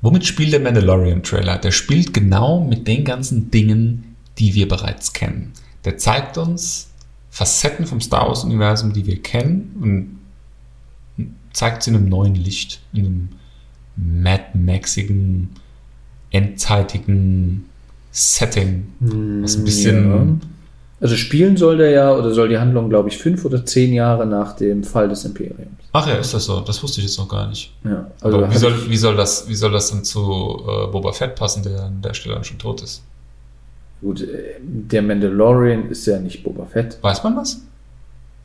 [0.00, 1.58] Womit spielt der Mandalorian-Trailer?
[1.58, 5.52] Der spielt genau mit den ganzen Dingen, die wir bereits kennen.
[5.84, 6.90] Der zeigt uns
[7.30, 10.18] Facetten vom Star Wars-Universum, die wir kennen
[11.16, 13.28] und zeigt sie in einem neuen Licht, in einem
[13.96, 15.50] Mad Maxigen,
[16.30, 17.64] endzeitigen
[18.12, 18.86] Setting.
[19.00, 20.40] Was ein bisschen
[21.00, 24.26] Also spielen soll der ja, oder soll die Handlung, glaube ich, fünf oder zehn Jahre
[24.26, 25.78] nach dem Fall des Imperiums.
[25.92, 26.60] Ach ja, ist das so?
[26.60, 27.72] Das wusste ich jetzt noch gar nicht.
[27.84, 31.12] Ja, also Aber wie soll, wie, soll das, wie soll das denn zu äh, Boba
[31.12, 33.02] Fett passen, der an der Stelle dann schon tot ist?
[34.00, 36.98] Gut, äh, der Mandalorian ist ja nicht Boba Fett.
[37.00, 37.60] Weiß man das?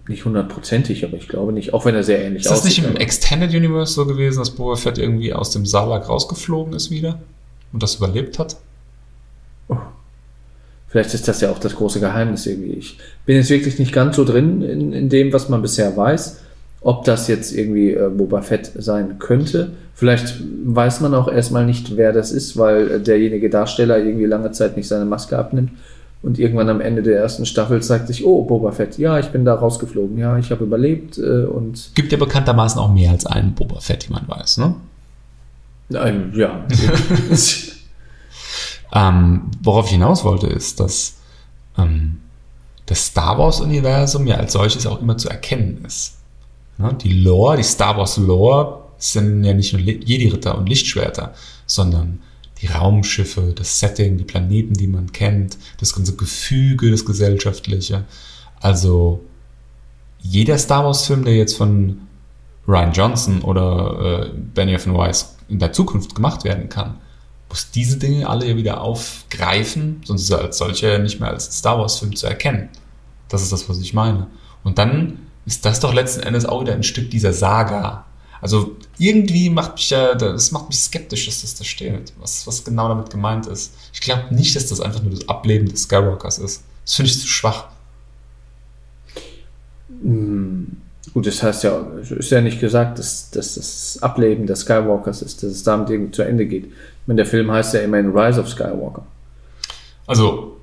[0.07, 1.73] Nicht hundertprozentig, aber ich glaube nicht.
[1.73, 4.75] Auch wenn er sehr ähnlich Ist das nicht im Extended Universe so gewesen, dass Boba
[4.75, 7.19] Fett irgendwie aus dem Salak rausgeflogen ist wieder
[7.71, 8.57] und das überlebt hat?
[10.93, 12.73] Vielleicht ist das ja auch das große Geheimnis irgendwie.
[12.73, 16.39] Ich bin jetzt wirklich nicht ganz so drin in, in dem, was man bisher weiß.
[16.81, 19.71] ob das jetzt irgendwie äh, Boba Fett sein könnte.
[19.95, 20.35] Vielleicht
[20.65, 24.77] weiß man auch erstmal nicht, wer das ist, weil äh, derjenige Darsteller irgendwie lange Zeit
[24.77, 25.71] nicht seine Maske abnimmt.
[26.21, 29.45] Und irgendwann am Ende der ersten Staffel zeigt sich, oh, Boba Fett, ja, ich bin
[29.45, 31.89] da rausgeflogen, ja, ich habe überlebt äh, und.
[31.95, 34.75] Gibt ja bekanntermaßen auch mehr als einen Boba Fett, wie man weiß, ne?
[35.89, 36.63] Nein, ja.
[38.93, 41.15] ähm, worauf ich hinaus wollte, ist, dass
[41.77, 42.19] ähm,
[42.85, 46.17] das Star Wars-Universum ja als solches auch immer zu erkennen ist.
[46.77, 46.95] Ne?
[47.01, 51.33] Die Lore, die Star Wars Lore sind ja nicht nur Jedi-Ritter und Lichtschwerter,
[51.65, 52.21] sondern
[52.61, 58.05] die Raumschiffe, das Setting, die Planeten, die man kennt, das ganze Gefüge, das Gesellschaftliche.
[58.61, 59.21] Also
[60.19, 62.07] jeder Star Wars-Film, der jetzt von
[62.67, 66.95] Ryan Johnson oder äh, Benioff Weiss in der Zukunft gemacht werden kann,
[67.53, 71.55] muss diese Dinge alle ja wieder aufgreifen, sonst ist er als solcher nicht mehr als
[71.55, 72.69] Star Wars-Film zu erkennen.
[73.29, 74.25] Das ist das, was ich meine.
[74.63, 78.05] Und dann ist das doch letzten Endes auch wieder ein Stück dieser Saga.
[78.41, 82.63] Also irgendwie macht mich ja, das macht mich skeptisch, dass das da steht, was, was
[82.63, 83.75] genau damit gemeint ist.
[83.93, 86.63] Ich glaube nicht, dass das einfach nur das Ableben des Skywalkers ist.
[86.83, 87.67] Das finde ich zu schwach.
[90.01, 90.77] Hm,
[91.13, 95.43] gut, das heißt ja, ist ja nicht gesagt, dass, dass das Ableben des Skywalkers ist,
[95.43, 96.71] dass es damit irgendwie zu Ende geht.
[97.05, 99.05] Meine, der Film heißt ja immerhin Rise of Skywalker.
[100.07, 100.57] Also,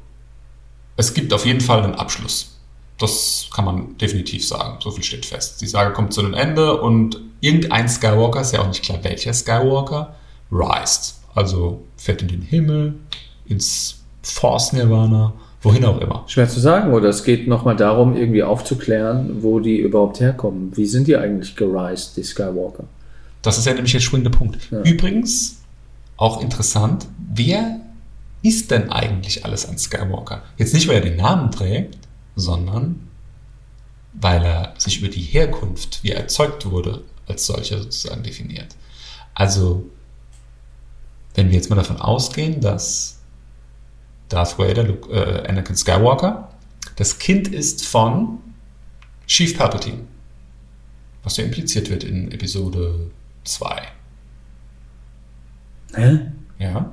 [0.97, 2.57] es gibt auf jeden Fall einen Abschluss.
[2.99, 4.79] Das kann man definitiv sagen.
[4.81, 5.61] So viel steht fest.
[5.63, 9.33] Die Sage kommt zu einem Ende und irgendein Skywalker, ist ja auch nicht klar welcher
[9.33, 10.15] Skywalker,
[10.53, 11.21] reist.
[11.35, 12.95] Also fährt in den Himmel,
[13.47, 15.33] ins Force Nirvana,
[15.63, 16.25] wohin auch immer.
[16.27, 20.77] Schwer zu sagen, oder es geht nochmal darum, irgendwie aufzuklären, wo die überhaupt herkommen.
[20.77, 22.85] Wie sind die eigentlich gereist, die Skywalker?
[23.43, 24.59] Das ist ja nämlich der springende Punkt.
[24.71, 24.83] Ja.
[24.83, 25.60] Übrigens,
[26.21, 27.81] auch interessant, wer
[28.43, 30.43] ist denn eigentlich alles ein Skywalker?
[30.59, 31.99] Jetzt nicht, weil er den Namen trägt,
[32.37, 33.09] sondern
[34.13, 38.77] weil er sich über die Herkunft, wie er erzeugt wurde, als solcher sozusagen definiert.
[39.35, 39.89] Also,
[41.35, 43.21] wenn wir jetzt mal davon ausgehen, dass
[44.29, 46.53] Darth Vader, Luke, äh, Anakin Skywalker,
[46.97, 48.41] das Kind ist von
[49.27, 50.05] Chief Palpatine,
[51.23, 53.11] was ja impliziert wird in Episode
[53.45, 54.00] 2.
[55.95, 56.19] Hä?
[56.59, 56.93] Ja.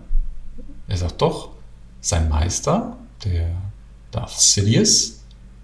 [0.88, 1.50] Er sagt doch,
[2.02, 3.50] sein Meister, der
[4.12, 5.20] Darth Sidious,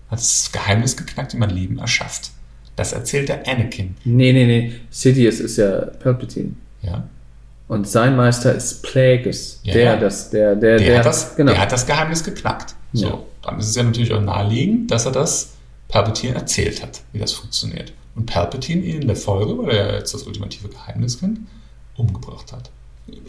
[0.10, 2.32] hat das Geheimnis geknackt, wie man Leben erschafft.
[2.76, 3.96] Das erzählt der Anakin.
[4.04, 4.74] Nee, nee, nee.
[4.90, 6.54] Sidious ist ja Palpatine.
[6.82, 7.08] Ja.
[7.68, 9.60] Und sein Meister ist Plagueis.
[9.64, 9.98] Ja, der, ja.
[9.98, 11.52] das, der, der, Der, der, hat das, genau.
[11.54, 12.76] der hat das Geheimnis geknackt.
[12.92, 13.20] So, Ja.
[13.44, 15.54] dann ist es ja natürlich auch naheliegend, dass er das
[15.88, 17.94] Palpatine erzählt hat, wie das funktioniert.
[18.16, 21.40] Und Palpatine ihn in der Folge, weil er jetzt das ultimative Geheimnis kennt,
[21.96, 22.70] umgebracht hat.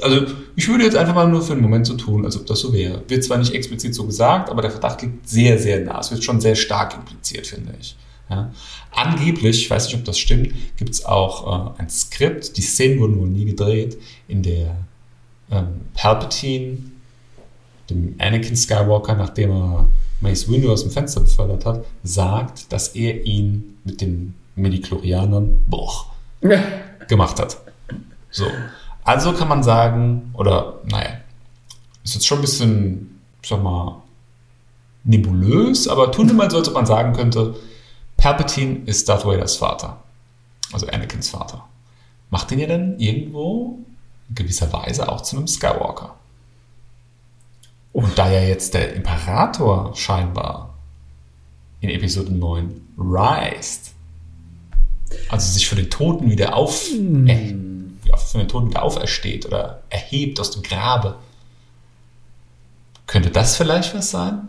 [0.00, 2.60] Also ich würde jetzt einfach mal nur für einen Moment so tun, als ob das
[2.60, 3.02] so wäre.
[3.08, 5.98] Wird zwar nicht explizit so gesagt, aber der Verdacht liegt sehr, sehr nah.
[5.98, 7.96] Es wird schon sehr stark impliziert, finde ich.
[8.30, 8.52] Ja.
[8.92, 13.00] Angeblich, ich weiß nicht, ob das stimmt, gibt es auch äh, ein Skript, die Szenen
[13.00, 13.98] wurden wohl nie gedreht,
[14.28, 14.76] in der
[15.50, 16.78] ähm, Palpatine
[17.90, 19.86] dem Anakin Skywalker, nachdem er
[20.20, 26.06] Mace Windu aus dem Fenster befördert hat, sagt, dass er ihn mit den Medichlorianern boah,
[27.08, 27.58] gemacht hat.
[28.30, 28.46] So.
[29.04, 31.18] Also kann man sagen, oder naja,
[32.02, 34.02] ist jetzt schon ein bisschen, sag mal,
[35.04, 37.54] nebulös, aber tun wir mal so, als ob man sagen könnte,
[38.16, 39.98] Palpatine ist Darth Vaders Vater.
[40.72, 41.64] Also Anakins Vater.
[42.30, 43.78] Macht den ja dann irgendwo
[44.28, 46.16] in gewisser Weise auch zu einem Skywalker.
[47.92, 50.74] Und da ja jetzt der Imperator scheinbar
[51.80, 53.92] in Episode 9 reist,
[55.28, 56.88] also sich für den Toten wieder auf,
[58.16, 61.16] für den Toten wieder aufersteht oder erhebt aus dem Grabe,
[63.06, 64.48] könnte das vielleicht was sein?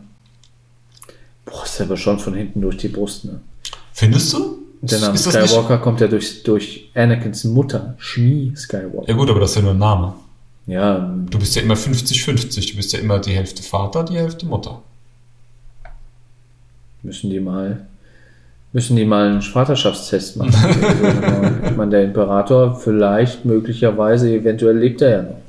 [1.46, 3.40] Boah, ist aber schon von hinten durch die Brust, ne?
[3.94, 4.58] Findest du?
[4.82, 9.08] Der Name nicht- Skywalker kommt ja durch, durch Anakins Mutter, Shmi Skywalker.
[9.08, 10.14] Ja gut, aber das ist ja nur ein Name.
[10.68, 10.98] Ja,
[11.30, 12.72] Du bist ja immer 50-50.
[12.72, 14.82] Du bist ja immer die Hälfte Vater, die Hälfte Mutter.
[17.04, 17.86] müssen die mal
[18.76, 20.54] müssen die mal einen Vaterschaftstest machen.
[20.54, 25.42] Also, ich meine, der Imperator vielleicht, möglicherweise, eventuell lebt er ja noch.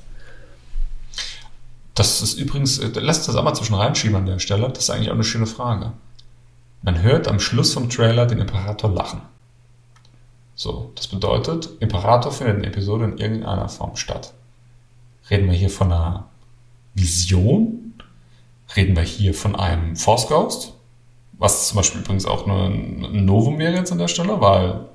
[1.96, 4.68] Das ist übrigens, äh, lasst das auch mal zwischen reinschieben an der Stelle.
[4.68, 5.90] Das ist eigentlich auch eine schöne Frage.
[6.82, 9.22] Man hört am Schluss vom Trailer den Imperator lachen.
[10.54, 14.34] So, das bedeutet, Imperator findet eine Episode in irgendeiner Form statt.
[15.30, 16.28] Reden wir hier von einer
[16.94, 17.94] Vision?
[18.76, 20.75] Reden wir hier von einem Force Ghost?
[21.38, 24.86] Was zum Beispiel übrigens auch nur ein Novum wäre jetzt an der Stelle, weil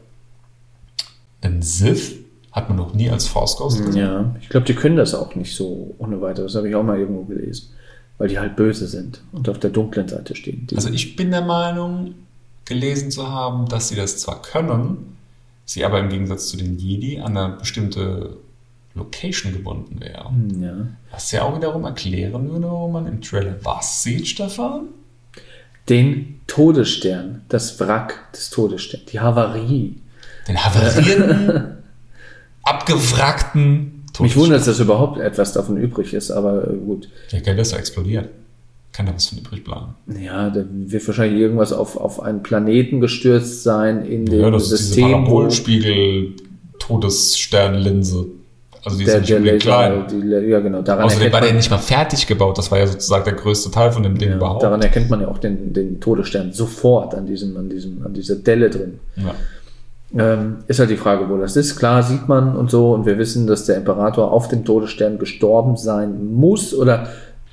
[1.41, 2.17] ein Sith
[2.51, 4.01] hat man noch nie als Force Ghost gesehen.
[4.01, 6.53] Ja, ich glaube, die können das auch nicht so ohne weiteres.
[6.53, 7.69] Das habe ich auch mal irgendwo gelesen.
[8.17, 10.67] Weil die halt böse sind und auf der dunklen Seite stehen.
[10.67, 12.13] Die, Also ich bin der Meinung,
[12.65, 15.17] gelesen zu haben, dass sie das zwar können,
[15.65, 18.37] sie aber im Gegensatz zu den Jedi an eine bestimmte
[18.93, 20.61] Location gebunden wären.
[20.61, 20.75] Ja.
[21.11, 24.89] Was ja auch wiederum erklären würde, warum man im Trailer was sieht, Stefan?
[25.89, 29.97] Den Todesstern, das Wrack des Todessterns, die Havarie.
[30.47, 31.77] Den havarierten,
[32.63, 37.09] abgewrackten Mich wundert, dass überhaupt etwas davon übrig ist, aber äh, gut.
[37.29, 38.29] Ja, das ist explodiert.
[38.91, 39.95] Kann da was von übrig bleiben.
[40.19, 44.71] Ja, da wird wahrscheinlich irgendwas auf, auf einen Planeten gestürzt sein in dem Ja, das
[44.71, 46.33] ist diese Parabolspiegel,
[46.79, 48.25] Todessternlinse.
[48.83, 50.05] Also die der, ist der nicht klein.
[50.09, 52.57] die, ja genau, daran Außerdem war der nicht mal fertig gebaut.
[52.57, 54.63] Das war ja sozusagen der größte Teil von dem Ding Ja, überhaupt.
[54.63, 58.35] daran erkennt man ja auch den, den Todesstern sofort an, diesem, an, diesem, an dieser
[58.35, 58.99] Delle drin.
[59.17, 59.35] ja.
[60.13, 61.77] Ähm, ist halt die Frage, wo das ist.
[61.77, 65.77] Klar sieht man und so, und wir wissen, dass der Imperator auf dem Todesstern gestorben
[65.77, 67.07] sein muss, oder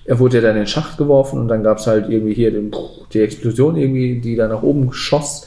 [0.04, 2.50] er wurde ja dann in den Schacht geworfen und dann gab es halt irgendwie hier
[2.50, 2.72] den,
[3.12, 5.46] die Explosion, irgendwie, die da nach oben schoss.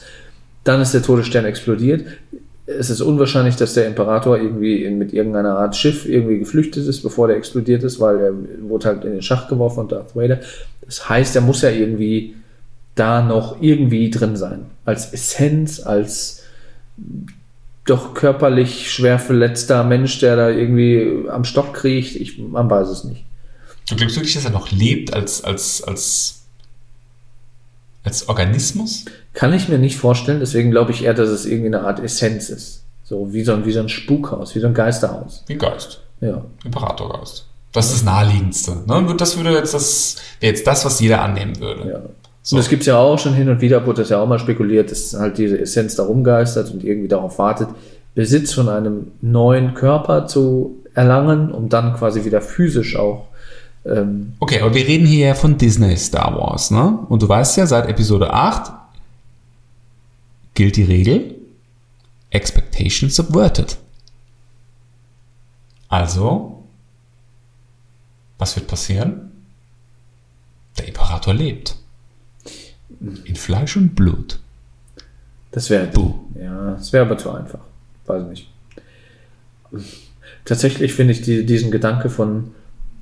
[0.64, 2.06] Dann ist der Todesstern explodiert.
[2.78, 7.28] Es ist unwahrscheinlich, dass der Imperator irgendwie mit irgendeiner Art Schiff irgendwie geflüchtet ist, bevor
[7.28, 8.32] der explodiert ist, weil er
[8.68, 10.40] wurde halt in den Schacht geworfen von Darth Vader.
[10.84, 12.34] Das heißt, er muss ja irgendwie
[12.94, 14.66] da noch irgendwie drin sein.
[14.84, 16.42] Als Essenz, als
[17.84, 22.16] doch körperlich schwer verletzter Mensch, der da irgendwie am Stock kriecht.
[22.16, 23.24] Ich, man weiß es nicht.
[23.88, 26.41] Du glaubst wirklich, dass er noch lebt als, als, als,
[28.04, 29.04] als Organismus?
[29.32, 32.50] Kann ich mir nicht vorstellen, deswegen glaube ich eher, dass es irgendwie eine Art Essenz
[32.50, 32.84] ist.
[33.04, 35.44] So wie so ein, wie so ein Spukhaus, wie so ein Geisterhaus.
[35.46, 36.00] Wie ein Geist.
[36.20, 36.44] Ja.
[36.64, 37.46] Imperatorgeist.
[37.72, 38.76] Das ist das Naheliegendste.
[38.86, 39.14] Ne?
[39.16, 41.90] Das würde jetzt das, wäre jetzt das, was jeder annehmen würde.
[41.90, 42.00] ja.
[42.44, 42.56] So.
[42.56, 44.40] Und das gibt es ja auch schon hin und wieder, wurde das ja auch mal
[44.40, 47.68] spekuliert, dass halt diese Essenz da rumgeistert und irgendwie darauf wartet,
[48.16, 53.28] Besitz von einem neuen Körper zu erlangen, um dann quasi wieder physisch auch
[53.84, 56.98] ähm, Okay, aber wir reden hier ja von Disney Star Wars, ne?
[57.08, 58.72] Und du weißt ja, seit Episode 8
[60.54, 61.34] gilt die Regel
[62.30, 63.76] Expectation subverted.
[65.88, 66.64] Also,
[68.38, 69.30] was wird passieren?
[70.78, 71.76] Der Imperator lebt.
[73.24, 74.38] In Fleisch und Blut.
[75.50, 75.90] Das wäre
[76.40, 77.60] ja, das wäre aber zu einfach.
[78.06, 78.48] Weiß nicht.
[80.44, 82.52] Tatsächlich finde ich die, diesen Gedanke von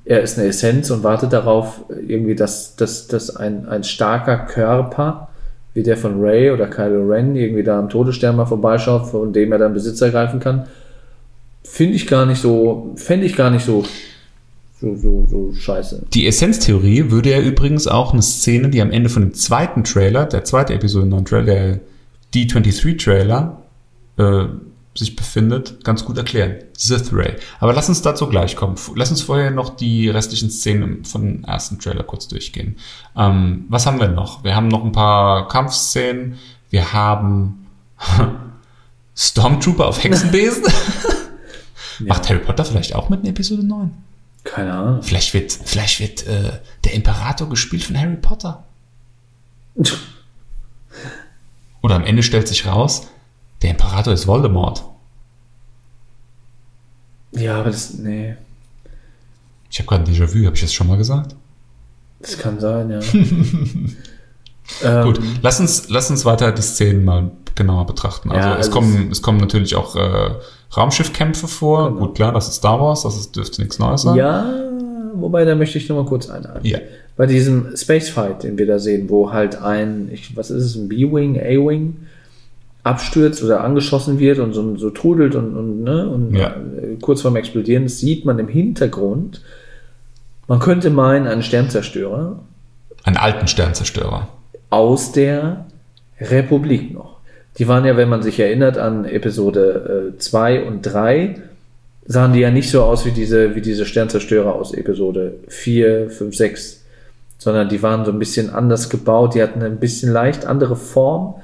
[0.05, 5.29] er ist eine Essenz und wartet darauf, irgendwie, dass, dass, dass ein, ein starker Körper,
[5.73, 9.51] wie der von Ray oder Kylo Ren, irgendwie da am Todesstern mal vorbeischaut, von dem
[9.51, 10.65] er dann Besitz ergreifen kann,
[11.63, 13.85] finde ich gar nicht so, fände ich gar nicht so,
[14.81, 16.03] so, so, so scheiße.
[16.13, 20.25] Die Essenztheorie würde ja übrigens auch eine Szene, die am Ende von dem zweiten Trailer,
[20.25, 21.79] der zweite Episode 9 Trailer, der
[22.33, 23.61] D23-Trailer,
[24.17, 24.45] äh,
[24.93, 26.57] sich befindet, ganz gut erklären.
[26.77, 27.35] Sith Ray.
[27.59, 28.75] Aber lass uns dazu gleich kommen.
[28.95, 32.77] Lass uns vorher noch die restlichen Szenen vom ersten Trailer kurz durchgehen.
[33.15, 34.43] Ähm, was haben wir noch?
[34.43, 36.37] Wir haben noch ein paar Kampfszenen.
[36.69, 37.67] Wir haben
[39.15, 40.63] Stormtrooper auf Hexenbesen.
[41.99, 43.91] Macht Harry Potter vielleicht auch mit in Episode 9?
[44.43, 45.03] Keine Ahnung.
[45.03, 48.63] Vielleicht wird, vielleicht wird äh, der Imperator gespielt von Harry Potter.
[51.81, 53.07] Oder am Ende stellt sich raus,
[53.61, 54.83] der Imperator ist Voldemort.
[57.33, 58.35] Ja, aber das, nee,
[59.69, 61.35] Ich habe gerade ein Déjà-vu, habe ich das schon mal gesagt?
[62.19, 62.99] das kann sein, ja.
[64.83, 68.31] ähm, Gut, lass uns, lass uns weiter die Szenen mal genauer betrachten.
[68.31, 70.35] Also, Ja, es, also kommen, es kommen natürlich auch äh,
[70.75, 71.89] Raumschiffkämpfe vor.
[71.89, 72.05] Genau.
[72.05, 74.15] Gut, klar, das ist Star Wars, das ist, dürfte nichts Neues sein.
[74.15, 74.53] Ja,
[75.15, 76.63] wobei, da möchte ich noch mal kurz einhaken.
[76.63, 76.79] Ja.
[77.17, 80.75] Bei diesem Space Fight, den wir da sehen, wo halt ein, ich, was ist es,
[80.75, 81.95] ein B-Wing, A-Wing
[82.83, 86.47] abstürzt oder angeschossen wird und so, so trudelt und, und, ne, und Ja.
[86.81, 89.41] äh, kurz vorm Explodieren, das sieht man im Hintergrund.
[90.47, 92.39] Man könnte meinen, ein Sternzerstörer
[93.03, 94.27] Einen alten Sternzerstörer.
[94.69, 95.65] aus der
[96.19, 97.17] Republik noch.
[97.57, 101.35] Die waren ja, wenn man sich erinnert an Episode 2 und 3,
[102.05, 106.35] sahen die ja nicht so aus wie diese, wie diese Sternzerstörer aus Episode 4, 5,
[106.35, 106.83] 6,
[107.37, 111.35] sondern die waren so ein bisschen anders gebaut, die hatten ein bisschen leicht andere Form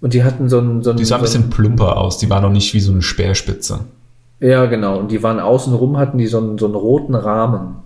[0.00, 2.18] und die hatten so ein, so ein, Die sah ein so ein bisschen plumper aus,
[2.18, 3.80] die war noch nicht wie so eine Speerspitze.
[4.40, 4.98] ja, genau.
[4.98, 7.76] Und die waren außenrum, hatten die so einen, so einen roten Rahmen.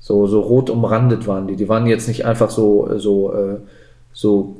[0.00, 1.56] So, so rot umrandet waren die.
[1.56, 3.56] Die waren jetzt nicht einfach so, so, äh,
[4.12, 4.56] so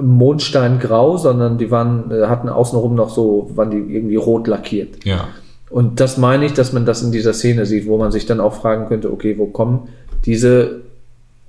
[0.00, 5.04] Mondsteingrau, sondern die waren, äh, hatten außenrum noch so, waren die irgendwie rot lackiert.
[5.04, 5.28] Ja.
[5.70, 8.40] Und das meine ich, dass man das in dieser Szene sieht, wo man sich dann
[8.40, 9.88] auch fragen könnte, okay, wo kommen
[10.26, 10.82] diese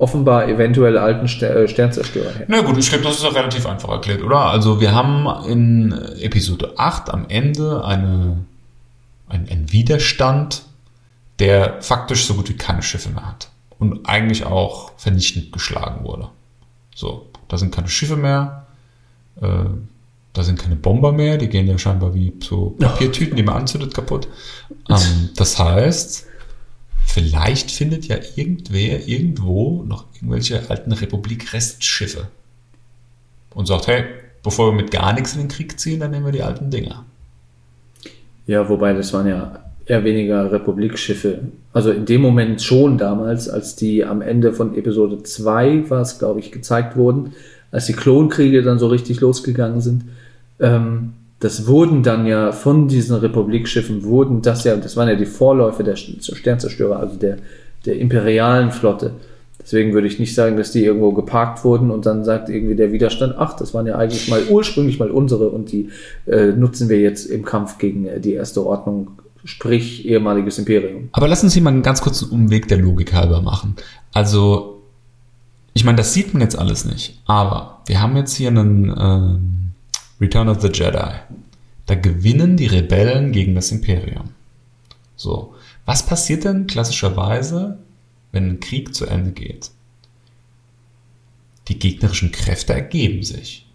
[0.02, 2.46] offenbar eventuell alten Ster äh, Sternzerstörer her?
[2.48, 4.38] Na gut, ich glaube, das ist ja relativ einfach erklärt, oder?
[4.40, 8.38] Also wir haben in Episode 8 am Ende eine,
[9.30, 10.64] ein, einen Widerstand,
[11.40, 13.50] der faktisch so gut wie keine Schiffe mehr hat.
[13.80, 16.30] Und eigentlich auch vernichtend geschlagen wurde.
[16.96, 18.66] So, da sind keine Schiffe mehr.
[19.42, 19.48] Äh,
[20.34, 23.94] Da sind keine Bomber mehr, die gehen ja scheinbar wie so Papiertüten, die man anzündet,
[23.94, 24.28] kaputt.
[24.90, 26.26] Ähm, das heißt,
[27.14, 32.28] vielleicht findet ja irgendwer irgendwo noch irgendwelche alten Republik-Restschiffe
[33.54, 34.06] und sagt, hey,
[34.44, 37.06] bevor wir mit gar nichts in den Krieg ziehen, dann nehmen wir die alten Dinger.
[38.48, 41.40] Ja, wobei das waren ja eher weniger Republikschiffe.
[41.74, 46.18] Also in dem Moment schon damals, als die am Ende von Episode 2 war es,
[46.18, 47.34] glaube ich, gezeigt wurden,
[47.72, 50.06] als die Klonkriege dann so richtig losgegangen sind.
[50.60, 55.26] Ähm, das wurden dann ja von diesen Republikschiffen, wurden das ja, das waren ja die
[55.26, 57.38] Vorläufe der Sternzerstörer, also der,
[57.86, 59.14] der imperialen Flotte.
[59.60, 62.92] Deswegen würde ich nicht sagen, dass die irgendwo geparkt wurden und dann sagt irgendwie der
[62.92, 65.90] Widerstand, ach, das waren ja eigentlich mal ursprünglich mal unsere und die
[66.28, 69.10] äh, nutzen wir jetzt im Kampf gegen äh, die erste Ordnung,
[69.44, 71.10] sprich ehemaliges Imperium.
[71.12, 73.76] Aber lassen Sie mal einen ganz kurzen Umweg der Logik halber machen.
[74.14, 74.82] Also,
[75.74, 79.71] ich meine, das sieht man jetzt alles nicht, aber wir haben jetzt hier einen äh,
[80.22, 81.16] Return of the Jedi.
[81.88, 84.30] Da gewinnen die Rebellen gegen das Imperium.
[85.16, 85.56] So,
[85.86, 87.80] was passiert denn klassischerweise,
[88.32, 89.72] wenn ein Krieg zu Ende geht.
[91.68, 93.66] Die gegnerischen Kräfte ergeben sich.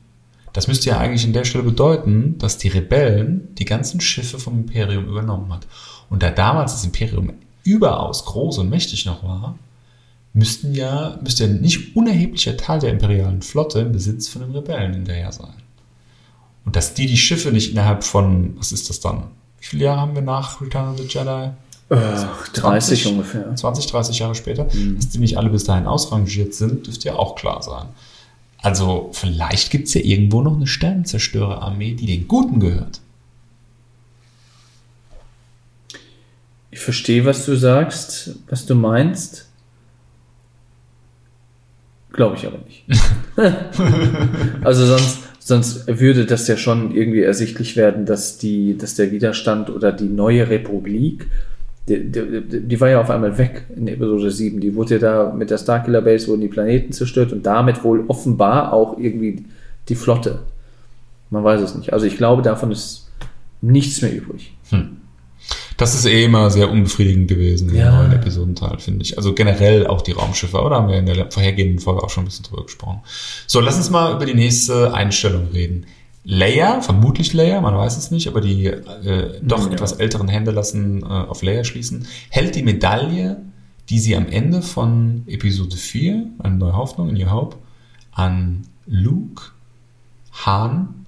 [0.53, 4.61] Das müsste ja eigentlich an der Stelle bedeuten, dass die Rebellen die ganzen Schiffe vom
[4.61, 5.67] Imperium übernommen hat.
[6.09, 7.35] Und da damals das Imperium
[7.65, 9.59] überaus groß und mächtig noch war,
[10.33, 14.53] müssten ja, müsste ja ein nicht unerheblicher Teil der imperialen Flotte im Besitz von den
[14.53, 15.55] Rebellen hinterher sein.
[16.67, 19.29] Und dass die die Schiffe nicht innerhalb von, was ist das dann?
[19.61, 21.51] Wie viele Jahre haben wir nach Return of the Jedi?
[21.89, 23.55] Äh, 30 20, ungefähr.
[23.55, 24.65] 20, 30 Jahre später.
[24.65, 24.97] Mhm.
[24.97, 27.87] Dass die nicht alle bis dahin ausrangiert sind, dürfte ja auch klar sein.
[28.59, 33.01] Also vielleicht gibt es ja irgendwo noch eine Sternenzerstörerarmee, die den Guten gehört.
[36.73, 39.49] Ich verstehe, was du sagst, was du meinst.
[42.13, 42.85] Glaube ich aber nicht.
[44.65, 49.71] also sonst, sonst würde das ja schon irgendwie ersichtlich werden, dass, die, dass der Widerstand
[49.71, 51.29] oder die neue Republik
[51.89, 54.59] die, die, die, war ja auf einmal weg in Episode 7.
[54.59, 58.05] Die wurde ja da mit der Starkiller Base wurden die Planeten zerstört und damit wohl
[58.09, 59.45] offenbar auch irgendwie
[59.89, 60.41] die Flotte.
[61.31, 61.93] Man weiß es nicht.
[61.93, 63.09] Also ich glaube, davon ist
[63.61, 64.53] nichts mehr übrig.
[64.71, 64.96] Hm.
[65.77, 67.89] Das ist eh immer sehr unbefriedigend gewesen ja.
[67.89, 69.17] im neuen Episodenteil, finde ich.
[69.19, 72.27] Also generell auch die Raumschiffe, oder haben wir in der vorhergehenden Folge auch schon ein
[72.27, 73.01] bisschen drüber gesprochen.
[73.47, 75.87] So, lass uns mal über die nächste Einstellung reden.
[76.25, 79.73] Leia, vermutlich Leia, man weiß es nicht, aber die äh, doch ja.
[79.73, 83.43] etwas älteren Hände lassen äh, auf Leia schließen, hält die Medaille,
[83.91, 87.59] die sie am Ende von Episode 4, eine neue Hoffnung in ihr Haupt,
[88.11, 89.51] an Luke,
[90.45, 91.07] Han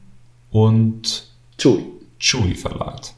[0.50, 1.26] und
[1.58, 1.86] Chewie.
[2.20, 3.14] Chewie verleiht.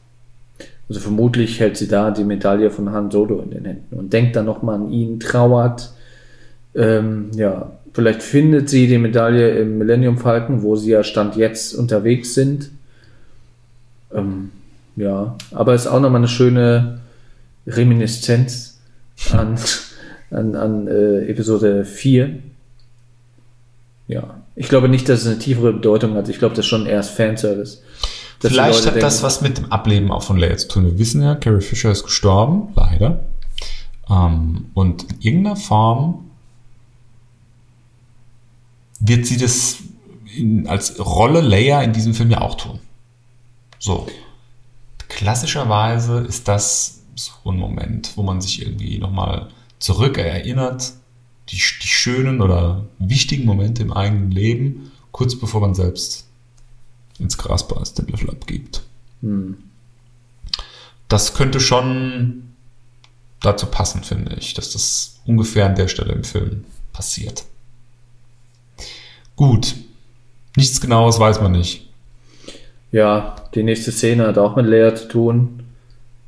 [0.91, 4.35] Also vermutlich hält sie da die Medaille von Han Solo in den Händen und denkt
[4.35, 5.93] dann nochmal an ihn, trauert,
[6.75, 11.73] ähm, ja, Vielleicht findet sie die Medaille im Millennium Falcon, wo sie ja Stand jetzt
[11.73, 12.69] unterwegs sind.
[14.13, 14.51] Ähm,
[14.95, 17.01] ja, aber es ist auch nochmal eine schöne
[17.67, 18.79] Reminiszenz
[19.33, 19.57] an,
[20.31, 22.39] an, an äh, Episode 4.
[24.07, 26.29] Ja, ich glaube nicht, dass es eine tiefere Bedeutung hat.
[26.29, 27.81] Ich glaube, das ist schon erst Fanservice.
[28.41, 30.85] Vielleicht hat denken, das was mit dem Ableben auch von Leia zu tun.
[30.85, 33.23] Wir wissen ja, Carrie Fisher ist gestorben, leider.
[34.09, 36.31] Ähm, und in irgendeiner Form
[38.99, 39.77] wird sie das
[40.35, 42.79] in, als Rolle Leia in diesem Film ja auch tun.
[43.79, 44.07] So.
[45.07, 50.93] Klassischerweise ist das so ein Moment, wo man sich irgendwie nochmal zurückerinnert,
[51.49, 56.27] die, die schönen oder wichtigen Momente im eigenen Leben, kurz bevor man selbst
[57.21, 58.81] ins Gras beißt, den Löffel abgibt.
[59.21, 59.57] Hm.
[61.07, 62.43] Das könnte schon
[63.41, 67.43] dazu passen, finde ich, dass das ungefähr an der Stelle im Film passiert.
[69.35, 69.75] Gut.
[70.55, 71.89] Nichts Genaues weiß man nicht.
[72.91, 75.63] Ja, die nächste Szene hat auch mit Leia zu tun.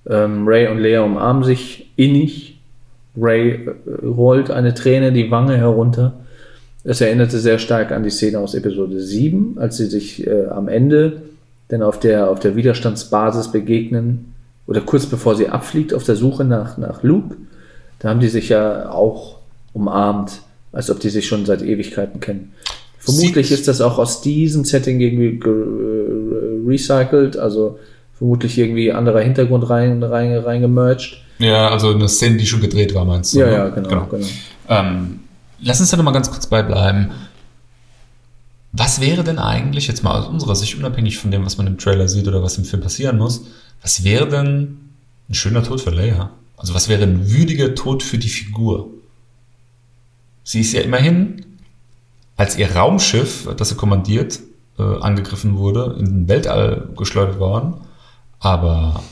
[0.10, 2.60] Ähm, Ray und Leia umarmen sich innig.
[3.16, 6.23] Ray äh, rollt eine Träne die Wange herunter.
[6.84, 10.68] Es erinnerte sehr stark an die Szene aus Episode 7, als sie sich äh, am
[10.68, 11.22] Ende
[11.72, 14.34] denn auf der, auf der Widerstandsbasis begegnen
[14.68, 17.36] oder kurz bevor sie abfliegt auf der Suche nach, nach Luke.
[18.00, 19.38] Da haben die sich ja auch
[19.74, 22.54] umarmt, als ob die sich schon seit Ewigkeiten kennen.
[23.00, 25.40] Vermutlich ist das auch aus diesem Setting irgendwie
[26.66, 27.80] recycelt, also
[28.18, 31.22] vermutlich irgendwie anderer Hintergrund rein, rein, reingemerged.
[31.40, 33.40] Ja, also eine Szene, die schon gedreht war, meinst du?
[33.40, 33.54] Ja, ne?
[33.54, 33.90] ja, genau.
[33.90, 34.08] genau.
[34.12, 34.28] genau.
[34.70, 35.20] Ähm,
[35.64, 37.11] lass uns da nochmal ganz kurz beibleiben.
[38.72, 41.78] Was wäre denn eigentlich, jetzt mal aus unserer Sicht, unabhängig von dem, was man im
[41.78, 43.45] Trailer sieht oder was im Film passieren muss,
[43.82, 44.80] was wäre denn
[45.30, 46.32] ein schöner Tod für Leia?
[46.57, 48.89] Also was wäre ein würdiger Tod für die Figur?
[50.43, 51.45] Sie ist ja immerhin
[52.36, 54.39] als ihr Raumschiff, das sie kommandiert,
[54.80, 57.76] äh, angegriffen wurde, in den Weltall geschleudert worden,
[58.39, 59.03] aber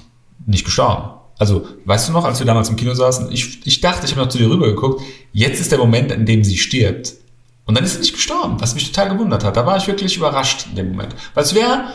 [0.46, 1.21] nicht gestorben.
[1.42, 4.22] Also, weißt du noch, als wir damals im Kino saßen, ich, ich dachte, ich habe
[4.22, 5.02] noch zu dir rüber geguckt,
[5.34, 7.14] jetzt ist der Moment, in dem sie stirbt.
[7.66, 9.58] Und dann ist sie nicht gestorben, was mich total gewundert hat.
[9.58, 11.16] Da war ich wirklich überrascht in dem Moment.
[11.34, 11.86] Weil es wäre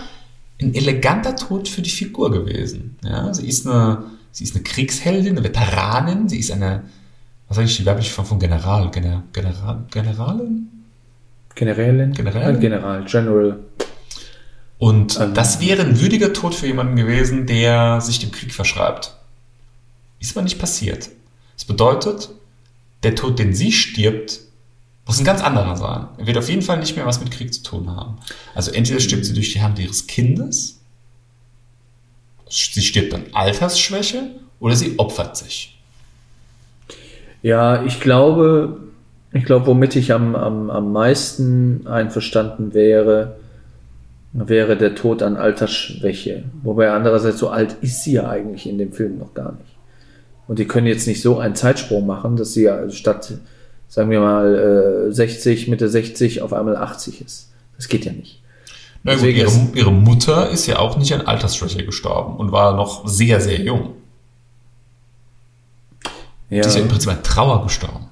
[0.60, 2.98] ein eleganter Tod für die Figur gewesen.
[3.04, 6.82] Ja, sie ist eine, sie ist eine Kriegsheldin, eine Veteranin, sie ist eine,
[7.46, 10.68] was sage ich, die weibliche Form von General, Gener, General, Generalin?
[11.54, 12.56] Generälin?
[12.56, 13.58] Äh, General, General.
[14.78, 15.34] Und Ähm.
[15.34, 19.15] das wäre ein würdiger Tod für jemanden gewesen, der sich dem Krieg verschreibt.
[20.20, 21.10] Ist aber nicht passiert.
[21.54, 22.30] Das bedeutet,
[23.02, 24.40] der Tod, den sie stirbt,
[25.06, 26.08] muss ein ganz anderer sein.
[26.18, 28.18] Er wird auf jeden Fall nicht mehr was mit Krieg zu tun haben.
[28.54, 30.80] Also entweder stirbt sie durch die Hand ihres Kindes,
[32.48, 35.78] sie stirbt an Altersschwäche oder sie opfert sich.
[37.42, 38.80] Ja, ich glaube,
[39.32, 43.36] ich glaube, womit ich am, am, am meisten einverstanden wäre,
[44.32, 46.44] wäre der Tod an Altersschwäche.
[46.62, 49.75] Wobei andererseits so alt ist sie ja eigentlich in dem Film noch gar nicht.
[50.48, 53.32] Und die können jetzt nicht so einen Zeitsprung machen, dass sie ja statt,
[53.88, 57.50] sagen wir mal, äh, 60, Mitte 60 auf einmal 80 ist.
[57.76, 58.40] Das geht ja nicht.
[59.02, 63.06] Na gut, ihre, ihre Mutter ist ja auch nicht an Altersschwäche gestorben und war noch
[63.06, 63.94] sehr, sehr jung.
[66.48, 68.06] Ja, Die ist ja im Prinzip an Trauer gestorben.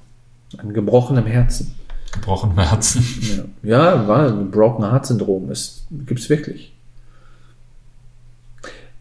[0.57, 1.75] an gebrochenem Herzen.
[2.11, 3.47] Gebrochenem Herzen.
[3.63, 5.49] Ja, ja war ein Broken Heart Syndrom.
[5.51, 6.73] Es gibt's wirklich.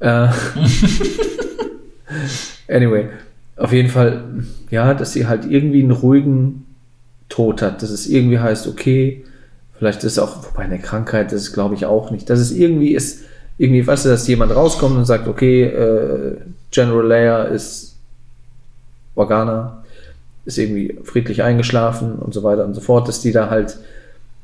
[0.00, 0.28] Äh,
[2.68, 3.08] anyway,
[3.56, 4.24] auf jeden Fall,
[4.70, 6.66] ja, dass sie halt irgendwie einen ruhigen
[7.28, 7.82] Tod hat.
[7.82, 9.24] Dass es irgendwie heißt, okay,
[9.78, 12.28] vielleicht ist auch, wobei eine Krankheit, das glaube ich auch nicht.
[12.30, 13.24] Dass es irgendwie ist,
[13.58, 16.36] irgendwie, weißt du, dass jemand rauskommt und sagt, okay, äh,
[16.70, 17.96] General Leia ist
[19.14, 19.84] Organa,
[20.44, 23.78] ist irgendwie friedlich eingeschlafen und so weiter und so fort, dass die da halt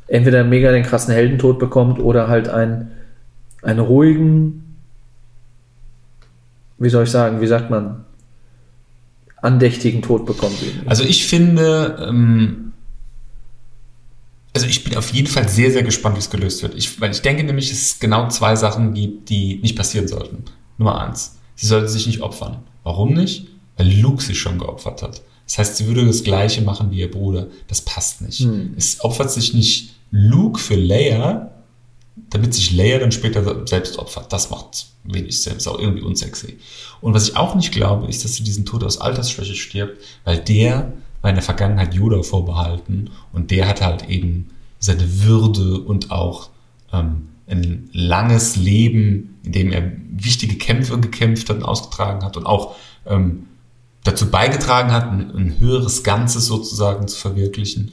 [0.07, 2.91] entweder mega den krassen Heldentod bekommt oder halt einen,
[3.63, 4.70] einen ruhigen,
[6.81, 8.05] wie soll ich sagen, wie sagt man,
[9.37, 10.61] andächtigen Tod bekommt.
[10.61, 10.89] irgendwie.
[10.89, 12.73] Also ich finde, ähm,
[14.55, 16.75] also ich bin auf jeden Fall sehr, sehr gespannt, wie es gelöst wird.
[16.75, 20.45] Ich, weil ich denke nämlich, dass es genau zwei Sachen gibt, die nicht passieren sollten.
[20.79, 22.59] Nummer eins, sie sollte sich nicht opfern.
[22.83, 23.47] Warum nicht?
[23.77, 25.23] Weil Luke sich schon geopfert hat.
[25.47, 27.49] Das heißt, sie würde das Gleiche machen wie ihr Bruder.
[27.69, 28.47] Das passt nicht.
[28.77, 31.51] Es opfert sich nicht Luke für Leia,
[32.29, 34.33] damit sich Leia dann später selbst opfert.
[34.33, 35.57] Das macht wenig Sinn.
[35.57, 36.59] Ist auch irgendwie unsexy.
[37.01, 40.39] Und was ich auch nicht glaube, ist, dass sie diesen Tod aus Altersschwäche stirbt, weil
[40.39, 40.93] der
[41.23, 46.51] war in der Vergangenheit Yoda vorbehalten und der hat halt eben seine Würde und auch
[46.93, 52.47] ähm, ein langes Leben, in dem er wichtige Kämpfe gekämpft hat und ausgetragen hat und
[52.47, 53.47] auch ähm,
[54.05, 57.93] dazu beigetragen hat, ein, ein höheres Ganzes sozusagen zu verwirklichen.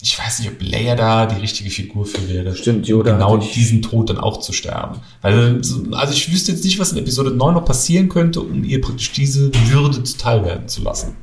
[0.00, 2.54] Ich weiß nicht, ob Leia da die richtige Figur für wäre.
[2.54, 5.00] Stimmt, Yoda genau diesen Tod dann auch zu sterben.
[5.22, 8.62] Weil, so- also ich wüsste jetzt nicht, was in Episode 9 noch passieren könnte, um
[8.62, 11.16] ihr praktisch diese Würde zuteil werden zu lassen.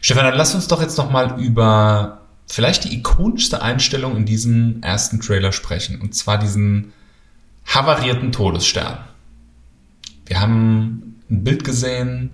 [0.00, 4.82] Stefan, dann lass uns doch jetzt noch mal über vielleicht die ikonischste Einstellung in diesem
[4.82, 6.00] ersten Trailer sprechen.
[6.00, 6.92] Und zwar diesen
[7.66, 8.98] havarierten Todesstern.
[10.26, 12.30] Wir haben ein Bild gesehen.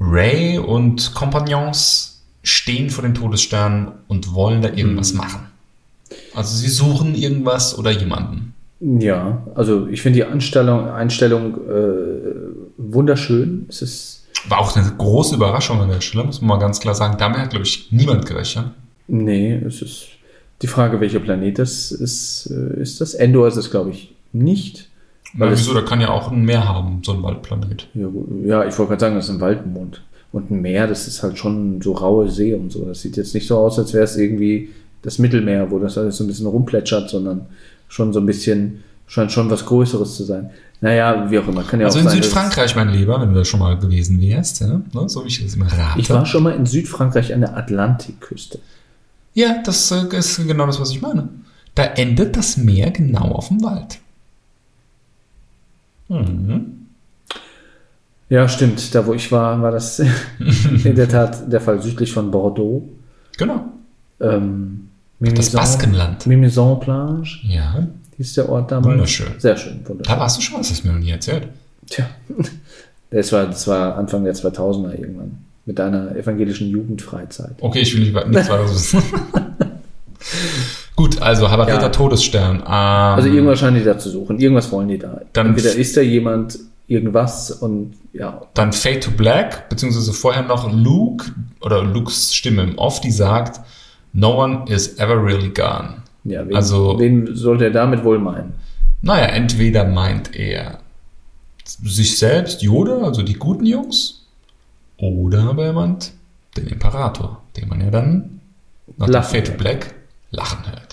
[0.00, 5.40] Ray und Kompagnons stehen vor den Todessternen und wollen da irgendwas machen.
[6.34, 8.54] Also sie suchen irgendwas oder jemanden.
[8.80, 13.66] Ja, also ich finde die Einstellung, Einstellung äh, wunderschön.
[13.68, 16.94] Es ist, War auch eine große Überraschung an der Stelle, muss man mal ganz klar
[16.94, 17.16] sagen.
[17.18, 18.66] Damit hat, glaube ich, niemand gerechnet.
[19.08, 20.06] nee, es ist
[20.62, 22.50] die Frage, welcher Planet das ist.
[22.50, 23.14] Äh, ist das?
[23.14, 24.87] Endor ist es, glaube ich, nicht.
[25.34, 27.88] Weil Weil es, wieso, da kann ja auch ein Meer haben, so ein Waldplanet.
[27.94, 28.08] ja,
[28.44, 30.02] ja, ich wollte gerade sagen, das ist ein Waldmond.
[30.32, 32.84] Und ein Meer, das ist halt schon so raue See und so.
[32.84, 34.70] Das sieht jetzt nicht so aus, als wäre es irgendwie
[35.02, 37.46] das Mittelmeer, wo das alles so ein bisschen rumplätschert, sondern
[37.88, 40.50] schon so ein bisschen, scheint schon was Größeres zu sein.
[40.80, 42.22] Naja, wie auch immer, kann ja Also auch in sein.
[42.22, 45.42] Südfrankreich, mein Lieber, wenn du da schon mal gewesen wärst, ja, ne, so wie ich
[45.42, 45.98] das immer rate.
[45.98, 48.58] Ich war schon mal in Südfrankreich an der Atlantikküste.
[49.34, 51.28] Ja, das äh, ist genau das, was ich meine.
[51.74, 53.98] Da endet das Meer genau auf dem Wald.
[56.08, 56.86] Mhm.
[58.30, 58.94] Ja, stimmt.
[58.94, 60.00] Da, wo ich war, war das
[60.84, 62.82] in der Tat der Fall südlich von Bordeaux.
[63.38, 63.64] Genau.
[64.20, 64.88] Ähm,
[65.20, 66.26] Das Baskenland.
[66.26, 67.86] Mimizan Plage Ja,
[68.16, 68.86] hieß der Ort damals.
[68.92, 69.28] Wunderschön.
[69.38, 70.14] Sehr schön, wunderschön.
[70.14, 71.48] da warst du schon, was hast du mir noch nie erzählt.
[71.88, 72.06] Tja,
[73.10, 75.38] das war, das war Anfang der 2000er irgendwann.
[75.64, 77.56] Mit deiner evangelischen Jugendfreizeit.
[77.60, 79.02] Okay, ich will nicht nichts weiteres wissen.
[80.98, 81.88] Gut, also havarierter Ja.
[81.90, 82.56] Todesstern.
[82.56, 84.40] Ähm, Also irgendwas scheinen die da zu suchen.
[84.40, 85.20] Irgendwas wollen die da.
[85.32, 90.72] Dann- Entweder ist da jemand irgendwas und ja, Dann Fade to Black, beziehungsweise vorher noch
[90.72, 91.26] Luke
[91.60, 93.60] oder Lukes Stimme im Off, die sagt,
[94.12, 95.98] No one is ever really gone.
[96.24, 98.54] Ja, wen, Also- wen sollte er damit wohl meinen?
[99.00, 100.80] Naja, entweder meint er
[101.64, 104.26] sich selbst, Yoda, also die guten Jungs,
[104.96, 106.10] oder aber er meint
[106.56, 108.40] den Imperator, den man ja dann
[108.96, 109.58] nach Lachen Fade to.
[109.58, 109.94] Black
[110.30, 110.87] lachen hört.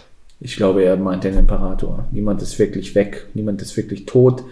[0.45, 2.05] Ich glaube, er meint den Imperator.
[2.11, 4.43] Niemand ist wirklich weg, niemand ist wirklich tot,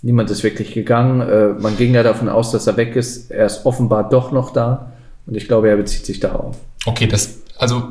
[0.00, 1.20] niemand ist wirklich gegangen.
[1.20, 3.32] Äh, man ging ja davon aus, dass er weg ist.
[3.32, 4.92] Er ist offenbar doch noch da
[5.26, 6.58] und ich glaube, er bezieht sich darauf.
[6.86, 7.82] Okay, das, also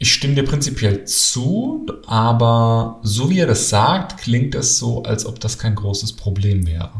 [0.00, 5.24] ich stimme dir prinzipiell zu, aber so wie er das sagt, klingt es so, als
[5.24, 6.90] ob das kein großes Problem wäre.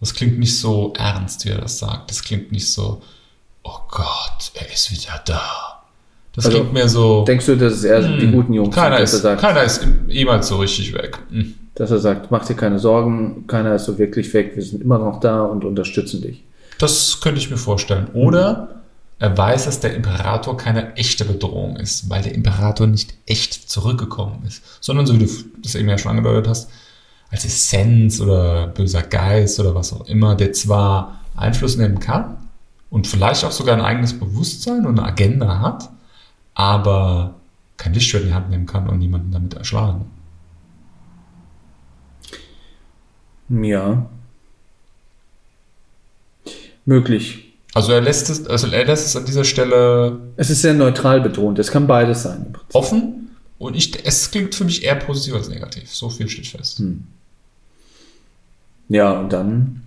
[0.00, 2.10] Das klingt nicht so ernst, wie er das sagt.
[2.10, 3.02] Das klingt nicht so,
[3.62, 5.77] oh Gott, er ist wieder da.
[6.38, 8.82] Das Also, klingt mehr so, Denkst du, dass es eher die guten Jungs Hm.
[8.82, 11.18] keiner sind, dass er ist, sagt, keiner ist jemals so richtig weg.
[11.30, 11.54] Hm.
[11.74, 14.98] dass er sagt, mach dir keine Sorgen, keiner ist so wirklich weg, wir sind immer
[14.98, 16.44] noch da und unterstützen dich.
[16.78, 18.06] Das könnte ich mir vorstellen.
[18.14, 18.68] Oder
[19.18, 24.44] er weiß, dass der Imperator keine echte Bedrohung ist, weil der Imperator nicht echt zurückgekommen
[24.46, 25.28] ist, sondern so wie du
[25.60, 26.70] das eben ja schon angedeutet hast,
[27.30, 32.36] als Essenz oder böser Geist oder was auch immer, der zwar Einfluss nehmen kann
[32.90, 35.90] und vielleicht auch sogar ein eigenes Bewusstsein und eine Agenda hat,
[36.58, 37.36] aber
[37.76, 40.06] kein Lichtschwert in die Hand nehmen kann und niemanden damit erschlagen.
[43.48, 44.10] Ja.
[46.84, 47.54] Möglich.
[47.74, 51.20] Also er lässt es, also er lässt es an dieser Stelle Es ist sehr neutral
[51.20, 51.60] betont.
[51.60, 52.56] Es kann beides sein.
[52.72, 55.94] offen und ich, es klingt für mich eher positiv als negativ.
[55.94, 56.82] So viel steht fest.
[58.88, 59.82] Ja, und dann,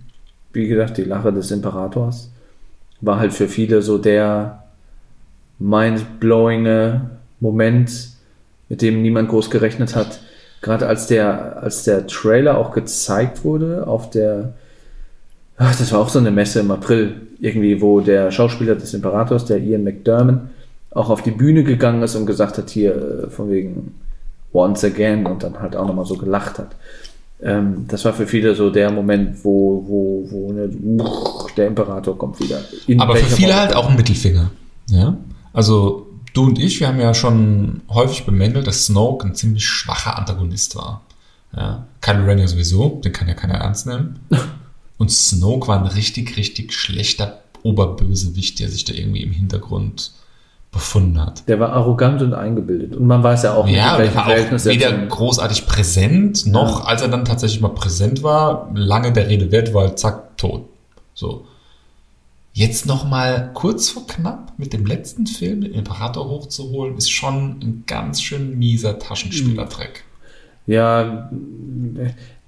[0.54, 2.30] wie gesagt, die Lache des Imperators
[3.02, 4.61] war halt für viele so der
[5.62, 7.00] mind-blowing
[7.40, 8.08] Moment,
[8.68, 10.20] mit dem niemand groß gerechnet hat.
[10.60, 14.54] Gerade als der, als der Trailer auch gezeigt wurde auf der,
[15.56, 19.44] ach, das war auch so eine Messe im April, irgendwie, wo der Schauspieler des Imperators,
[19.44, 20.40] der Ian McDermott,
[20.92, 23.94] auch auf die Bühne gegangen ist und gesagt hat, hier, äh, von wegen
[24.52, 26.76] once again und dann halt auch nochmal so gelacht hat.
[27.42, 30.70] Ähm, das war für viele so der Moment, wo, wo, wo ne,
[31.56, 32.60] der Imperator kommt wieder.
[32.86, 34.50] In Aber für viele Form halt auch auch ein Mittelfinger.
[34.90, 35.16] Ja?
[35.52, 40.18] Also du und ich, wir haben ja schon häufig bemängelt, dass Snoke ein ziemlich schwacher
[40.18, 41.02] Antagonist war.
[41.56, 41.86] Ja?
[42.00, 44.20] Kylo Ren ja sowieso, den kann ja keiner ernst nehmen.
[44.98, 50.12] Und Snoke war ein richtig, richtig schlechter Oberbösewicht, der sich da irgendwie im Hintergrund
[50.70, 51.48] befunden hat.
[51.48, 52.96] Der war arrogant und eingebildet.
[52.96, 55.66] Und man weiß ja auch, Ja, mit der welchem war auch Verhältnis er weder großartig
[55.66, 60.36] präsent, noch als er dann tatsächlich mal präsent war, lange der Rede wert war, zack,
[60.38, 60.64] tot.
[61.14, 61.46] So.
[62.54, 67.58] Jetzt noch mal kurz vor knapp mit dem letzten Film, den Imperator hochzuholen, ist schon
[67.62, 70.04] ein ganz schön mieser Taschenspielertrick.
[70.66, 71.30] Ja,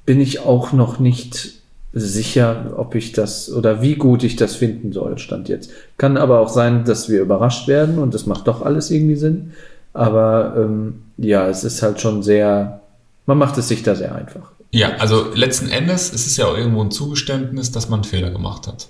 [0.05, 1.55] bin ich auch noch nicht
[1.95, 5.71] sicher, ob ich das oder wie gut ich das finden soll, stand jetzt.
[5.97, 9.53] Kann aber auch sein, dass wir überrascht werden und das macht doch alles irgendwie Sinn.
[9.95, 12.81] Aber ähm, ja, es ist halt schon sehr,
[13.27, 14.51] man macht es sich da sehr einfach.
[14.71, 18.31] Ja, also letzten Endes ist es ja auch irgendwo ein Zugeständnis, dass man einen Fehler
[18.31, 18.89] gemacht hat.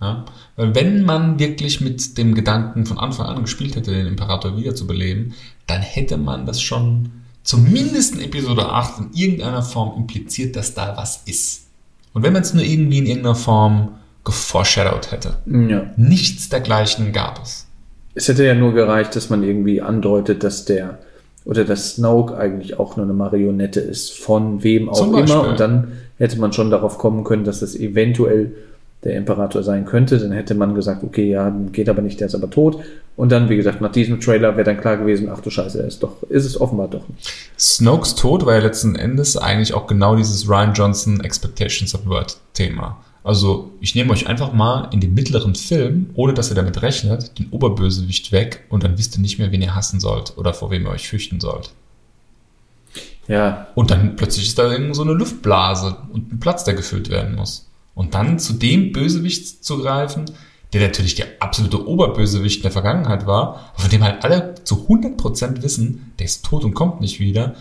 [0.00, 0.24] Ja?
[0.56, 5.34] Weil wenn man wirklich mit dem Gedanken von Anfang an gespielt hätte, den Imperator wiederzubeleben,
[5.66, 7.10] dann hätte man das schon
[7.42, 11.66] zumindest in Episode 8 in irgendeiner Form impliziert, dass da was ist.
[12.12, 13.90] Und wenn man es nur irgendwie in irgendeiner Form
[14.24, 15.38] geforeshadowed hätte.
[15.46, 15.90] Ja.
[15.96, 17.66] Nichts dergleichen gab es.
[18.14, 20.98] Es hätte ja nur gereicht, dass man irgendwie andeutet, dass der
[21.44, 25.48] oder dass Snoke eigentlich auch nur eine Marionette ist, von wem auch immer.
[25.48, 28.52] Und dann hätte man schon darauf kommen können, dass das eventuell
[29.06, 30.18] der Imperator sein könnte.
[30.18, 32.80] Dann hätte man gesagt, okay, ja, geht aber nicht, der ist aber tot.
[33.16, 35.86] Und dann, wie gesagt, nach diesem Trailer wäre dann klar gewesen, ach du Scheiße, er
[35.86, 37.32] ist doch, ist es offenbar doch nicht.
[37.58, 42.98] Snokes Tod war ja letzten Endes eigentlich auch genau dieses Ryan Johnson Expectations Subvert Thema.
[43.24, 47.38] Also ich nehme euch einfach mal in den mittleren Film, ohne dass ihr damit rechnet,
[47.38, 50.70] den Oberbösewicht weg und dann wisst ihr nicht mehr, wen ihr hassen sollt oder vor
[50.70, 51.72] wem ihr euch fürchten sollt.
[53.28, 57.34] Ja, Und dann plötzlich ist da so eine Luftblase und ein Platz, der gefüllt werden
[57.34, 57.65] muss.
[57.96, 60.26] Und dann zu dem Bösewicht zu greifen,
[60.72, 65.62] der natürlich der absolute Oberbösewicht in der Vergangenheit war, von dem halt alle zu 100%
[65.62, 67.56] wissen, der ist tot und kommt nicht wieder.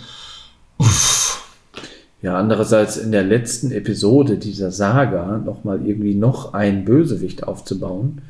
[0.77, 1.41] Uff.
[2.21, 8.21] Ja, andererseits in der letzten Episode dieser Saga nochmal irgendwie noch einen Bösewicht aufzubauen.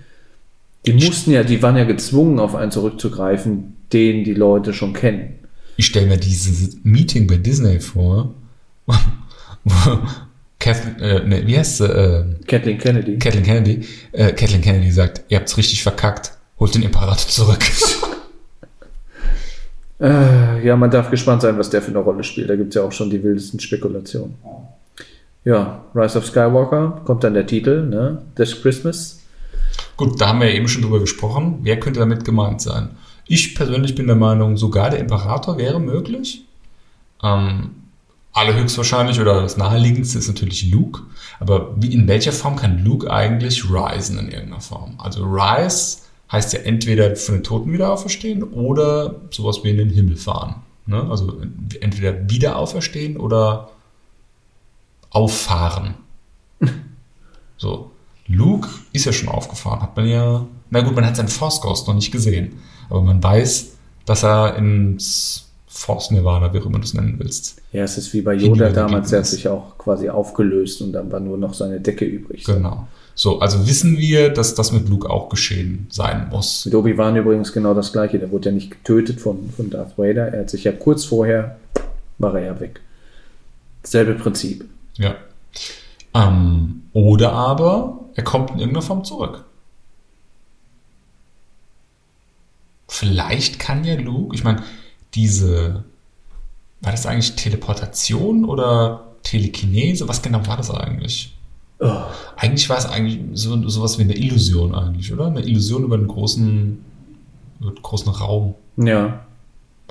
[0.86, 5.40] Die mussten ja, die waren ja gezwungen, auf einen zurückzugreifen, den die Leute schon kennen.
[5.78, 8.36] Ich stelle mir dieses Meeting bei Disney vor,
[9.64, 10.00] wo
[10.66, 13.20] Kathleen, äh, ne, wie heißt sie, äh, Kathleen Kennedy.
[13.20, 17.60] Kathleen Kennedy, äh, Kathleen Kennedy sagt, ihr habt's richtig verkackt, holt den Imperator zurück.
[19.98, 22.50] Äh, ja, man darf gespannt sein, was der für eine Rolle spielt.
[22.50, 24.36] Da gibt es ja auch schon die wildesten Spekulationen.
[25.46, 28.22] Ja, Rise of Skywalker kommt dann der Titel, ne?
[28.36, 29.22] This Christmas.
[29.96, 31.60] Gut, da haben wir ja eben schon drüber gesprochen.
[31.62, 32.90] Wer könnte damit gemeint sein?
[33.26, 36.44] Ich persönlich bin der Meinung, sogar der Imperator wäre möglich.
[37.24, 37.70] Ähm,
[38.36, 41.04] allerhöchstwahrscheinlich oder das naheliegendste ist natürlich Luke.
[41.40, 44.96] Aber wie, in welcher Form kann Luke eigentlich risen in irgendeiner Form?
[44.98, 46.00] Also rise
[46.32, 50.56] heißt ja entweder von den Toten wieder auferstehen oder sowas wie in den Himmel fahren.
[50.86, 51.08] Ne?
[51.10, 51.42] Also
[51.80, 53.70] entweder wieder auferstehen oder
[55.10, 55.96] auffahren.
[57.58, 57.92] So.
[58.28, 60.46] Luke ist ja schon aufgefahren, hat man ja.
[60.72, 62.60] Na gut, man hat seinen Force Ghost noch nicht gesehen.
[62.90, 65.45] Aber man weiß, dass er ins
[65.76, 67.62] Force Nirvana, wie auch immer du es nennen willst.
[67.74, 71.12] Ja, es ist wie bei Yoda damals, der hat sich auch quasi aufgelöst und dann
[71.12, 72.46] war nur noch seine Decke übrig.
[72.46, 72.88] Genau.
[73.14, 76.66] So, also wissen wir, dass das mit Luke auch geschehen sein muss.
[76.66, 78.20] Mit Obi-Wan übrigens genau das gleiche.
[78.20, 80.34] Der wurde ja nicht getötet von, von Darth Vader.
[80.34, 81.58] Er hat sich ja kurz vorher,
[82.20, 82.80] war er ja weg.
[83.84, 84.64] Selbe Prinzip.
[84.96, 85.16] Ja.
[86.14, 89.44] Ähm, oder aber er kommt in irgendeiner Form zurück.
[92.88, 94.64] Vielleicht kann ja Luke, ich meine,
[95.16, 95.84] diese,
[96.82, 100.08] war das eigentlich Teleportation oder Telekinese?
[100.08, 101.36] Was genau war das eigentlich?
[101.80, 101.92] Oh.
[102.38, 105.28] Eigentlich war es eigentlich so sowas wie eine Illusion eigentlich, oder?
[105.28, 106.78] Eine Illusion über einen großen,
[107.60, 108.56] über einen großen Raum.
[108.78, 109.26] Ja.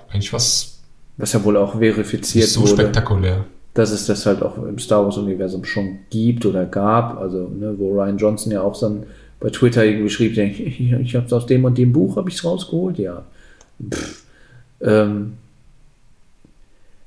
[0.09, 0.83] Eigentlich was.
[1.17, 2.71] Was ja wohl auch verifiziert so wurde.
[2.71, 3.45] So spektakulär.
[3.75, 7.19] Dass es das halt auch im Star Wars-Universum schon gibt oder gab.
[7.19, 9.05] Also, ne, wo Ryan Johnson ja auch dann
[9.41, 12.37] bei Twitter irgendwie schrieb, ich, ich habe es aus dem und dem Buch habe ich
[12.37, 13.25] es rausgeholt, ja.
[14.81, 15.35] Ähm,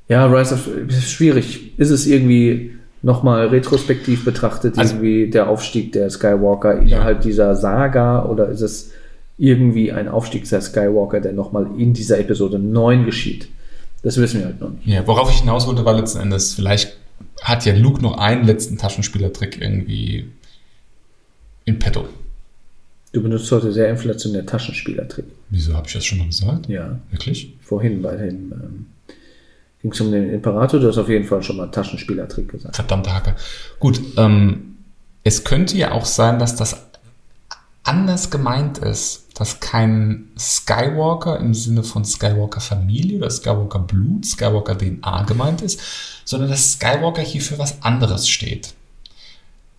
[0.07, 1.77] ja, Rise of ist schwierig.
[1.77, 7.23] Ist es irgendwie nochmal retrospektiv betrachtet, also, irgendwie der Aufstieg der Skywalker innerhalb ja.
[7.23, 8.91] dieser Saga oder ist es
[9.37, 13.49] irgendwie ein Aufstieg der Skywalker, der nochmal in dieser Episode 9 geschieht?
[14.01, 14.87] Das wissen wir halt noch nicht.
[14.87, 16.97] Ja, worauf ich hinaus wollte, war letzten Endes, vielleicht
[17.41, 20.27] hat ja Luke noch einen letzten Taschenspielertrick irgendwie
[21.65, 22.05] in petto.
[23.13, 25.25] Du benutzt heute sehr inflationär Taschenspielertrick.
[25.49, 26.67] Wieso habe ich das schon mal gesagt?
[26.67, 26.99] Ja.
[27.09, 27.55] Wirklich?
[27.61, 28.85] Vorhin bei dem ähm,
[29.81, 30.79] ging es um den Imperator.
[30.79, 32.75] Du hast auf jeden Fall schon mal Taschenspielertrick gesagt.
[32.75, 33.35] Verdammte Hacke.
[33.79, 34.77] Gut, ähm,
[35.23, 36.87] es könnte ja auch sein, dass das
[37.83, 44.77] anders gemeint ist, dass kein Skywalker im Sinne von Skywalker Familie oder Skywalker Blut, Skywalker
[44.77, 45.79] DNA gemeint ist,
[46.25, 48.73] sondern dass Skywalker hier für was anderes steht.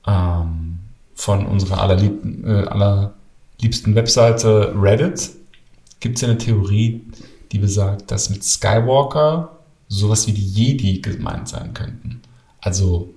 [0.06, 0.78] Ähm,
[1.14, 2.64] von unserer allerliebsten, äh,
[3.58, 5.30] allerliebsten Webseite Reddit
[6.00, 7.02] gibt es ja eine Theorie,
[7.50, 12.20] die besagt, dass mit Skywalker sowas wie die Jedi gemeint sein könnten.
[12.60, 13.12] Also,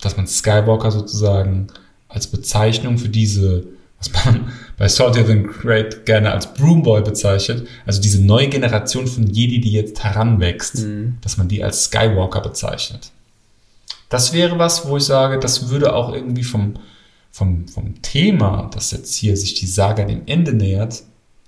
[0.00, 1.68] dass man Skywalker sozusagen
[2.08, 3.64] als Bezeichnung für diese,
[3.98, 9.06] was man bei Salty of the Great gerne als Broomboy bezeichnet, also diese neue Generation
[9.06, 11.18] von Jedi, die jetzt heranwächst, mhm.
[11.22, 13.12] dass man die als Skywalker bezeichnet.
[14.10, 16.74] Das wäre was, wo ich sage, das würde auch irgendwie vom,
[17.34, 21.02] vom, vom Thema, dass jetzt hier sich die Saga dem Ende nähert,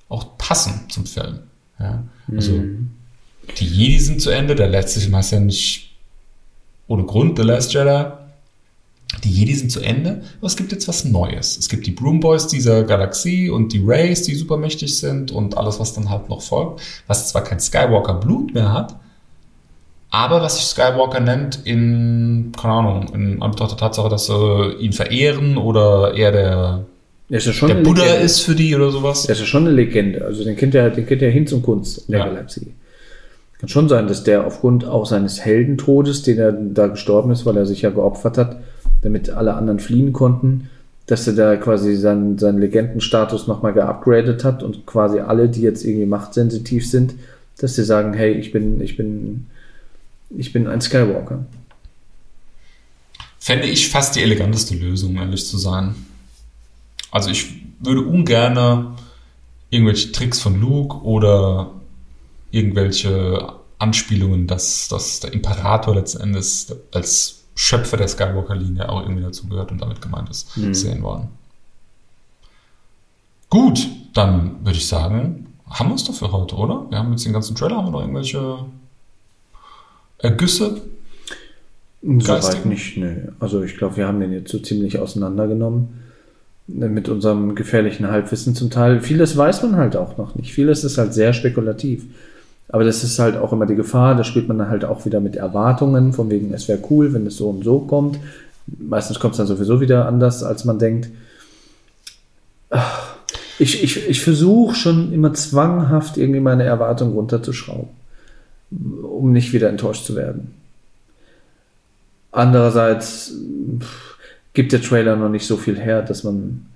[0.08, 1.38] auch passen zum Film.
[1.78, 2.02] Ja?
[2.28, 2.90] Also, mhm.
[3.60, 5.96] Die Jedi sind zu Ende, der letzte Film heißt ja nicht
[6.88, 8.04] ohne Grund The Last Jedi.
[9.22, 11.56] Die Jedi sind zu Ende, aber es gibt jetzt was Neues.
[11.56, 15.78] Es gibt die Broom Boys dieser Galaxie und die Rays, die supermächtig sind und alles,
[15.78, 18.98] was dann halt noch folgt, was zwar kein Skywalker-Blut mehr hat,
[20.16, 24.94] aber was sich Skywalker nennt in, keine Ahnung, in Anbetracht der Tatsache, dass sie ihn
[24.94, 26.84] verehren oder er der,
[27.28, 28.24] ja der Buddha Legende.
[28.24, 29.26] ist für die oder sowas.
[29.26, 30.24] Er ist ja schon eine Legende.
[30.24, 32.26] Also den kennt er, den kennt er hin zum Kunst in der ja.
[32.28, 32.72] Galaxie.
[33.58, 37.56] Kann schon sein, dass der aufgrund auch seines Heldentodes, den er da gestorben ist, weil
[37.58, 38.56] er sich ja geopfert hat,
[39.02, 40.70] damit alle anderen fliehen konnten,
[41.06, 45.84] dass er da quasi seinen, seinen Legendenstatus nochmal geupgradet hat und quasi alle, die jetzt
[45.84, 47.14] irgendwie machtsensitiv sind,
[47.58, 49.46] dass sie sagen, hey, ich bin, ich bin,
[50.30, 51.44] ich bin ein Skywalker.
[53.38, 55.94] Fände ich fast die eleganteste Lösung, ehrlich zu sein.
[57.10, 58.96] Also ich würde ungern
[59.70, 61.70] irgendwelche Tricks von Luke oder
[62.50, 69.48] irgendwelche Anspielungen, dass, dass der Imperator letzten Endes als Schöpfer der Skywalker-Linie auch irgendwie dazu
[69.48, 70.74] gehört und damit gemeint ist, mhm.
[70.74, 71.28] sehen wollen.
[73.48, 76.86] Gut, dann würde ich sagen, haben wir es doch für heute, oder?
[76.90, 78.58] Wir haben jetzt den ganzen Trailer, haben wir noch irgendwelche
[80.18, 80.80] Ergüsse?
[82.02, 83.14] Soweit nicht, nö.
[83.40, 85.88] Also ich glaube, wir haben den jetzt so ziemlich auseinandergenommen
[86.68, 89.00] mit unserem gefährlichen Halbwissen zum Teil.
[89.00, 90.52] Vieles weiß man halt auch noch nicht.
[90.52, 92.04] Vieles ist halt sehr spekulativ.
[92.68, 95.20] Aber das ist halt auch immer die Gefahr, da spielt man dann halt auch wieder
[95.20, 98.18] mit Erwartungen, von wegen, es wäre cool, wenn es so und so kommt.
[98.66, 101.08] Meistens kommt es dann sowieso wieder anders, als man denkt.
[103.60, 107.88] Ich, ich, ich versuche schon immer zwanghaft irgendwie meine Erwartungen runterzuschrauben,
[108.70, 110.54] um nicht wieder enttäuscht zu werden.
[112.32, 113.32] Andererseits
[114.52, 116.66] gibt der Trailer noch nicht so viel her, dass man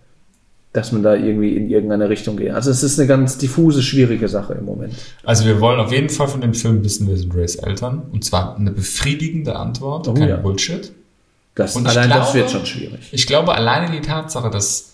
[0.73, 2.53] dass man da irgendwie in irgendeine Richtung geht.
[2.53, 4.95] Also es ist eine ganz diffuse, schwierige Sache im Moment.
[5.25, 8.03] Also wir wollen auf jeden Fall von dem Film wissen, wer sind Rays Eltern.
[8.13, 10.37] Und zwar eine befriedigende Antwort, Oh kein ja.
[10.37, 10.93] Bullshit.
[11.57, 13.01] Das, Und allein das glaube- wird schon schwierig.
[13.11, 14.93] Ich glaube alleine die Tatsache, dass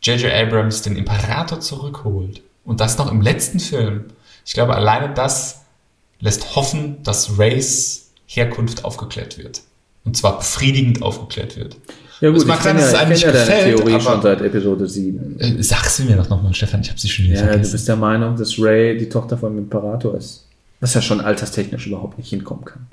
[0.00, 0.32] J.J.
[0.32, 4.04] Abrams den Imperator zurückholt und das noch im letzten Film,
[4.44, 5.62] ich glaube alleine das
[6.20, 9.62] lässt hoffen, dass Rays Herkunft aufgeklärt wird.
[10.04, 11.76] Und zwar befriedigend aufgeklärt wird.
[12.20, 14.00] Ja gut, Es mag ich sein, dass ja, es einem nicht ja gefällt, Theorie aber-
[14.02, 15.38] schon seit Episode 7.
[15.38, 17.72] Äh, Sag sie mir doch nochmal, Stefan, ich habe sie schon wieder Ja, du vergessen.
[17.72, 20.46] bist der Meinung, dass Ray die Tochter vom Imperator ist.
[20.80, 22.86] Was ja schon alterstechnisch überhaupt nicht hinkommen kann.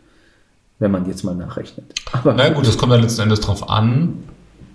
[0.80, 1.86] Wenn man jetzt mal nachrechnet.
[2.12, 4.24] Aber Na gut, das kommt dann letzten Endes drauf an,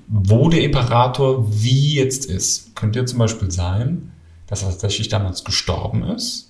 [0.07, 2.75] wo der Imperator wie jetzt ist.
[2.75, 4.13] Könnte ja zum Beispiel sein,
[4.47, 6.48] dass er tatsächlich damals gestorben ist,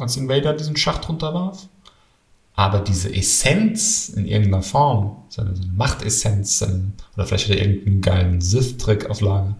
[0.00, 1.68] als Invader diesen Schacht runterwarf.
[2.54, 8.00] Aber diese Essenz in irgendeiner Form, seine, seine Machtessenz, seine, oder vielleicht hat er irgendeinen
[8.02, 9.56] geilen Sith-Trick auf Lager,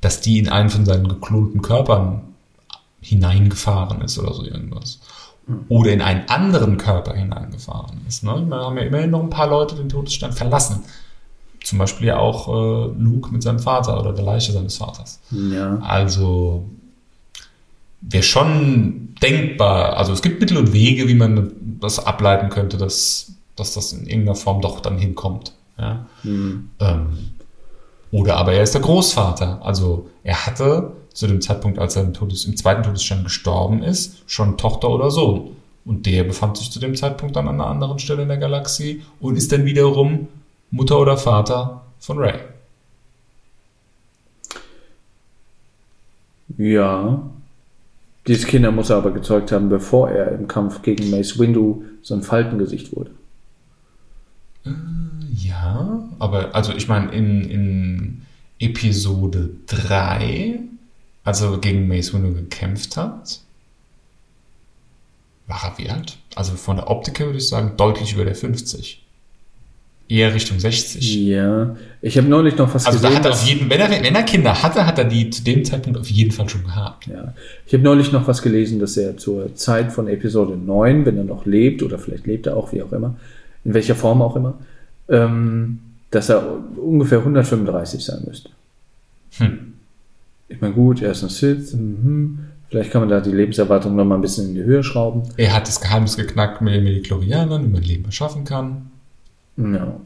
[0.00, 2.22] dass die in einen von seinen geklonten Körpern
[3.00, 5.00] hineingefahren ist oder so irgendwas.
[5.68, 8.22] Oder in einen anderen Körper hineingefahren ist.
[8.22, 8.44] Ne?
[8.46, 10.84] Wir haben ja immerhin noch ein paar Leute den Todesstern verlassen.
[11.64, 15.20] Zum Beispiel ja auch äh, Luke mit seinem Vater oder der Leiche seines Vaters.
[15.30, 15.78] ja.
[15.78, 16.68] Also
[18.02, 19.96] wäre schon denkbar.
[19.96, 24.06] Also es gibt Mittel und Wege, wie man das ableiten könnte, dass, dass das in
[24.06, 25.52] irgendeiner Form doch dann hinkommt.
[25.78, 26.06] Ja?
[26.22, 26.70] Hm.
[26.80, 27.06] Ähm,
[28.10, 29.60] oder aber er ist der Großvater.
[29.62, 34.22] Also er hatte zu dem Zeitpunkt, als er im, Todes, im zweiten Todesstern gestorben ist,
[34.26, 35.56] schon Tochter oder Sohn.
[35.84, 39.02] Und der befand sich zu dem Zeitpunkt dann an einer anderen Stelle in der Galaxie
[39.20, 40.28] und ist dann wiederum
[40.70, 42.38] Mutter oder Vater von Ray.
[46.56, 47.22] Ja.
[48.26, 52.14] Diese Kinder muss er aber gezeugt haben, bevor er im Kampf gegen Mace Windu so
[52.14, 53.10] ein Faltengesicht wurde.
[55.34, 58.22] Ja, aber also ich meine, in, in
[58.60, 60.60] Episode 3,
[61.24, 63.40] als er gegen Mace Windu gekämpft hat,
[65.48, 66.18] war er wie alt?
[66.36, 69.01] Also von der Optik her würde ich sagen, deutlich über der 50.
[70.12, 71.16] Eher Richtung 60.
[71.24, 71.74] Ja.
[72.02, 73.18] Ich habe neulich noch was Also da gesehen.
[73.18, 75.42] hat er dass- auf jeden, wenn er, wenn er Kinder hatte, hat er die zu
[75.42, 77.06] dem Zeitpunkt auf jeden Fall schon gehabt.
[77.06, 77.32] Ja,
[77.66, 81.24] ich habe neulich noch was gelesen, dass er zur Zeit von Episode 9, wenn er
[81.24, 83.16] noch lebt, oder vielleicht lebt er auch, wie auch immer,
[83.64, 84.52] in welcher Form auch immer,
[85.08, 85.78] ähm,
[86.10, 88.50] dass er ungefähr 135 sein müsste.
[89.38, 89.72] Hm.
[90.50, 92.38] Ich meine, gut, er ist ein Sith, mhm.
[92.68, 95.22] vielleicht kann man da die Lebenserwartung noch mal ein bisschen in die Höhe schrauben.
[95.38, 98.90] Er hat das Geheimnis geknackt mit den Mediklorianern, wie man Leben erschaffen kann.
[99.56, 100.00] Ja.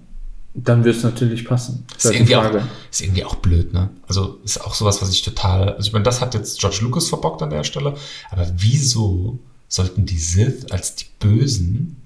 [0.54, 1.84] Dann wird es natürlich passen.
[1.94, 2.54] Ist Das irgendwie, die auch,
[2.90, 3.90] ist irgendwie auch blöd, ne?
[4.08, 5.74] Also ist auch sowas, was ich total.
[5.74, 7.94] Also ich meine, das hat jetzt George Lucas verbockt an der Stelle.
[8.30, 9.38] Aber wieso
[9.68, 11.96] sollten die Sith als die Bösen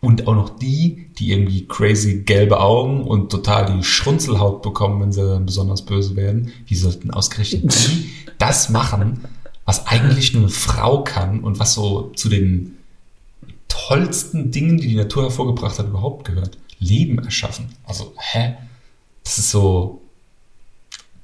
[0.00, 5.12] und auch noch die, die irgendwie crazy gelbe Augen und total die Schrunzelhaut bekommen, wenn
[5.12, 9.24] sie dann besonders böse werden, wie sollten ausgerechnet die das machen,
[9.64, 12.76] was eigentlich nur eine Frau kann und was so zu den
[13.86, 16.56] tollsten Dingen, die die Natur hervorgebracht hat, überhaupt gehört.
[16.78, 17.66] Leben erschaffen.
[17.84, 18.54] Also, hä?
[19.22, 20.00] Das ist so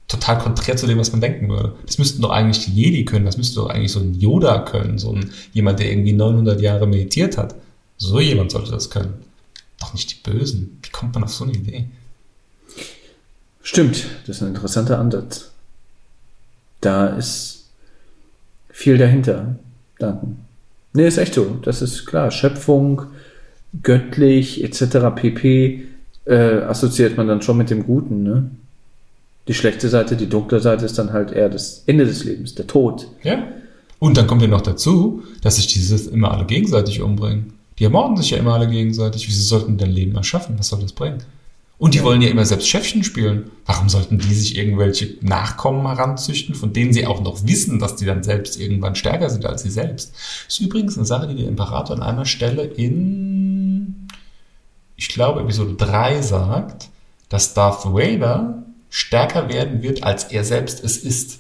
[0.09, 1.77] total konträr zu dem, was man denken würde.
[1.87, 3.25] Das müssten doch eigentlich die Jedi können.
[3.25, 4.99] Das müsste doch eigentlich so ein Yoda können.
[4.99, 7.55] So ein, jemand, der irgendwie 900 Jahre meditiert hat.
[7.97, 9.15] So jemand sollte das können.
[9.79, 10.79] Doch nicht die Bösen.
[10.83, 11.87] Wie kommt man auf so eine Idee?
[13.63, 15.51] Stimmt, das ist ein interessanter Ansatz.
[16.81, 17.69] Da ist
[18.71, 19.57] viel dahinter.
[19.99, 20.29] Danke.
[20.93, 21.59] Nee, ist echt so.
[21.63, 22.31] Das ist klar.
[22.31, 23.03] Schöpfung,
[23.83, 25.15] göttlich, etc.
[25.15, 25.85] pp.
[26.25, 28.51] Äh, assoziiert man dann schon mit dem Guten, ne?
[29.49, 32.67] Die schlechte Seite, die dunkle Seite ist dann halt eher das Ende des Lebens, der
[32.67, 33.09] Tod.
[33.23, 33.43] Ja.
[33.99, 37.55] Und dann kommt ja noch dazu, dass sich die Sith immer alle gegenseitig umbringen.
[37.79, 39.27] Die ermorden sich ja immer alle gegenseitig.
[39.27, 40.59] Wieso sollten dein Leben erschaffen?
[40.59, 41.19] Was soll das bringen?
[41.81, 43.53] Und die wollen ja immer selbst Chefchen spielen.
[43.65, 48.05] Warum sollten die sich irgendwelche Nachkommen heranzüchten, von denen sie auch noch wissen, dass die
[48.05, 50.15] dann selbst irgendwann stärker sind als sie selbst?
[50.47, 54.09] ist übrigens eine Sache, die der Imperator an einer Stelle in,
[54.97, 56.91] ich glaube, Episode 3 sagt,
[57.31, 61.39] dass Darth Vader stärker werden wird, als er selbst es ist.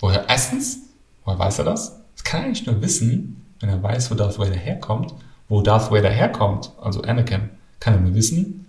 [0.00, 0.28] Woher?
[0.28, 0.78] Erstens,
[1.24, 2.00] woher weiß er das?
[2.16, 5.14] Das kann er eigentlich nur wissen, wenn er weiß, wo Darth Vader herkommt.
[5.48, 7.50] Wo Darth Vader herkommt, also Anakin,
[7.80, 8.66] kann er nur wissen,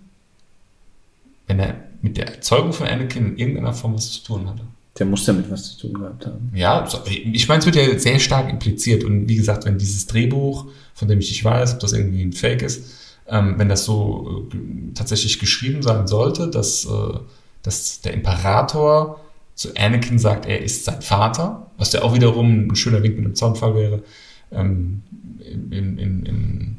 [1.47, 4.61] wenn er mit der Erzeugung von Anakin in irgendeiner Form was zu tun hatte.
[4.99, 6.51] Der muss damit was zu tun gehabt haben.
[6.55, 9.03] Ja, ich meine, es wird ja sehr stark impliziert.
[9.03, 10.65] Und wie gesagt, wenn dieses Drehbuch,
[10.95, 12.84] von dem ich nicht weiß, ob das irgendwie ein Fake ist,
[13.27, 17.19] ähm, wenn das so äh, tatsächlich geschrieben sein sollte, dass, äh,
[17.61, 19.19] dass der Imperator
[19.53, 23.25] zu Anakin sagt, er ist sein Vater, was ja auch wiederum ein schöner Wink mit
[23.25, 24.03] dem Zaunfall wäre,
[24.51, 25.03] ähm,
[25.39, 26.76] in, in, in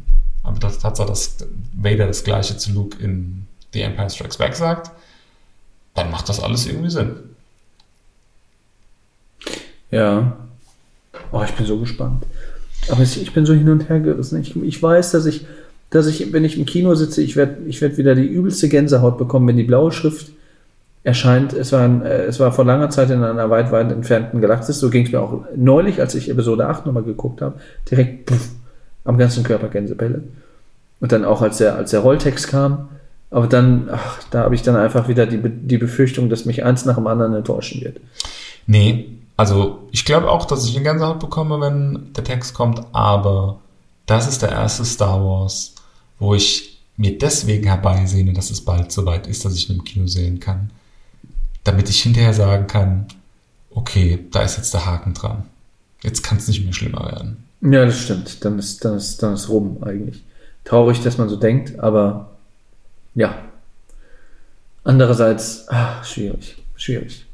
[0.49, 1.37] aber das Tatsache, dass
[1.75, 3.45] Vader das gleiche zu Luke in
[3.75, 4.91] The Empire Strikes Back sagt,
[5.95, 7.17] dann macht das alles irgendwie Sinn.
[9.91, 10.37] Ja.
[11.33, 12.25] Oh, ich bin so gespannt.
[12.89, 14.41] Aber ich, bin so hin und her gerissen.
[14.41, 15.45] Ich, ich weiß, dass ich,
[15.91, 19.19] dass ich, wenn ich im Kino sitze, ich werde ich werd wieder die übelste Gänsehaut
[19.19, 20.31] bekommen, wenn die blaue Schrift
[21.03, 21.53] erscheint.
[21.53, 24.79] Es war, ein, äh, es war vor langer Zeit in einer weit, weit entfernten Galaxis.
[24.79, 27.61] So ging es mir auch neulich, als ich Episode 8 nochmal geguckt habe.
[27.91, 28.49] Direkt puff,
[29.05, 30.23] am ganzen Körper Gänsebälle.
[31.01, 32.89] Und dann auch, als der, als der Rolltext kam.
[33.31, 36.85] Aber dann, ach, da habe ich dann einfach wieder die, die Befürchtung, dass mich eins
[36.85, 37.99] nach dem anderen enttäuschen wird.
[38.67, 43.61] Nee, also ich glaube auch, dass ich eine Gänsehaut bekomme, wenn der Text kommt, aber
[44.07, 45.75] das ist der erste Star Wars,
[46.19, 50.07] wo ich mir deswegen herbeisehne, dass es bald soweit ist, dass ich ihn im Kino
[50.07, 50.71] sehen kann.
[51.63, 53.07] Damit ich hinterher sagen kann,
[53.71, 55.45] okay, da ist jetzt der Haken dran.
[56.03, 57.45] Jetzt kann es nicht mehr schlimmer werden.
[57.61, 58.45] Ja, das stimmt.
[58.45, 60.23] Dann ist, dann ist, dann ist rum eigentlich.
[60.65, 62.31] Traurig, dass man so denkt, aber
[63.15, 63.35] ja.
[64.85, 67.27] Andererseits, ach, schwierig, schwierig.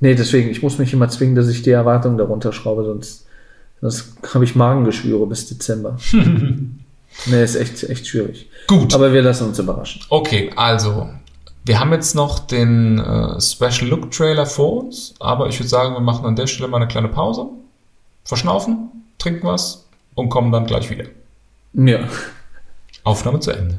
[0.00, 3.26] Nee, deswegen, ich muss mich immer zwingen, dass ich die Erwartungen darunter schraube, sonst,
[3.80, 5.96] sonst habe ich Magengeschwüre bis Dezember.
[6.12, 8.48] nee, ist echt, echt schwierig.
[8.66, 8.94] Gut.
[8.94, 10.02] Aber wir lassen uns überraschen.
[10.10, 11.08] Okay, also,
[11.64, 15.94] wir haben jetzt noch den äh, Special Look Trailer vor uns, aber ich würde sagen,
[15.94, 17.46] wir machen an der Stelle mal eine kleine Pause,
[18.24, 21.06] verschnaufen, trinken was und kommen dann gleich wieder.
[21.72, 22.08] Ja.
[23.04, 23.78] Aufnahme zu Ende.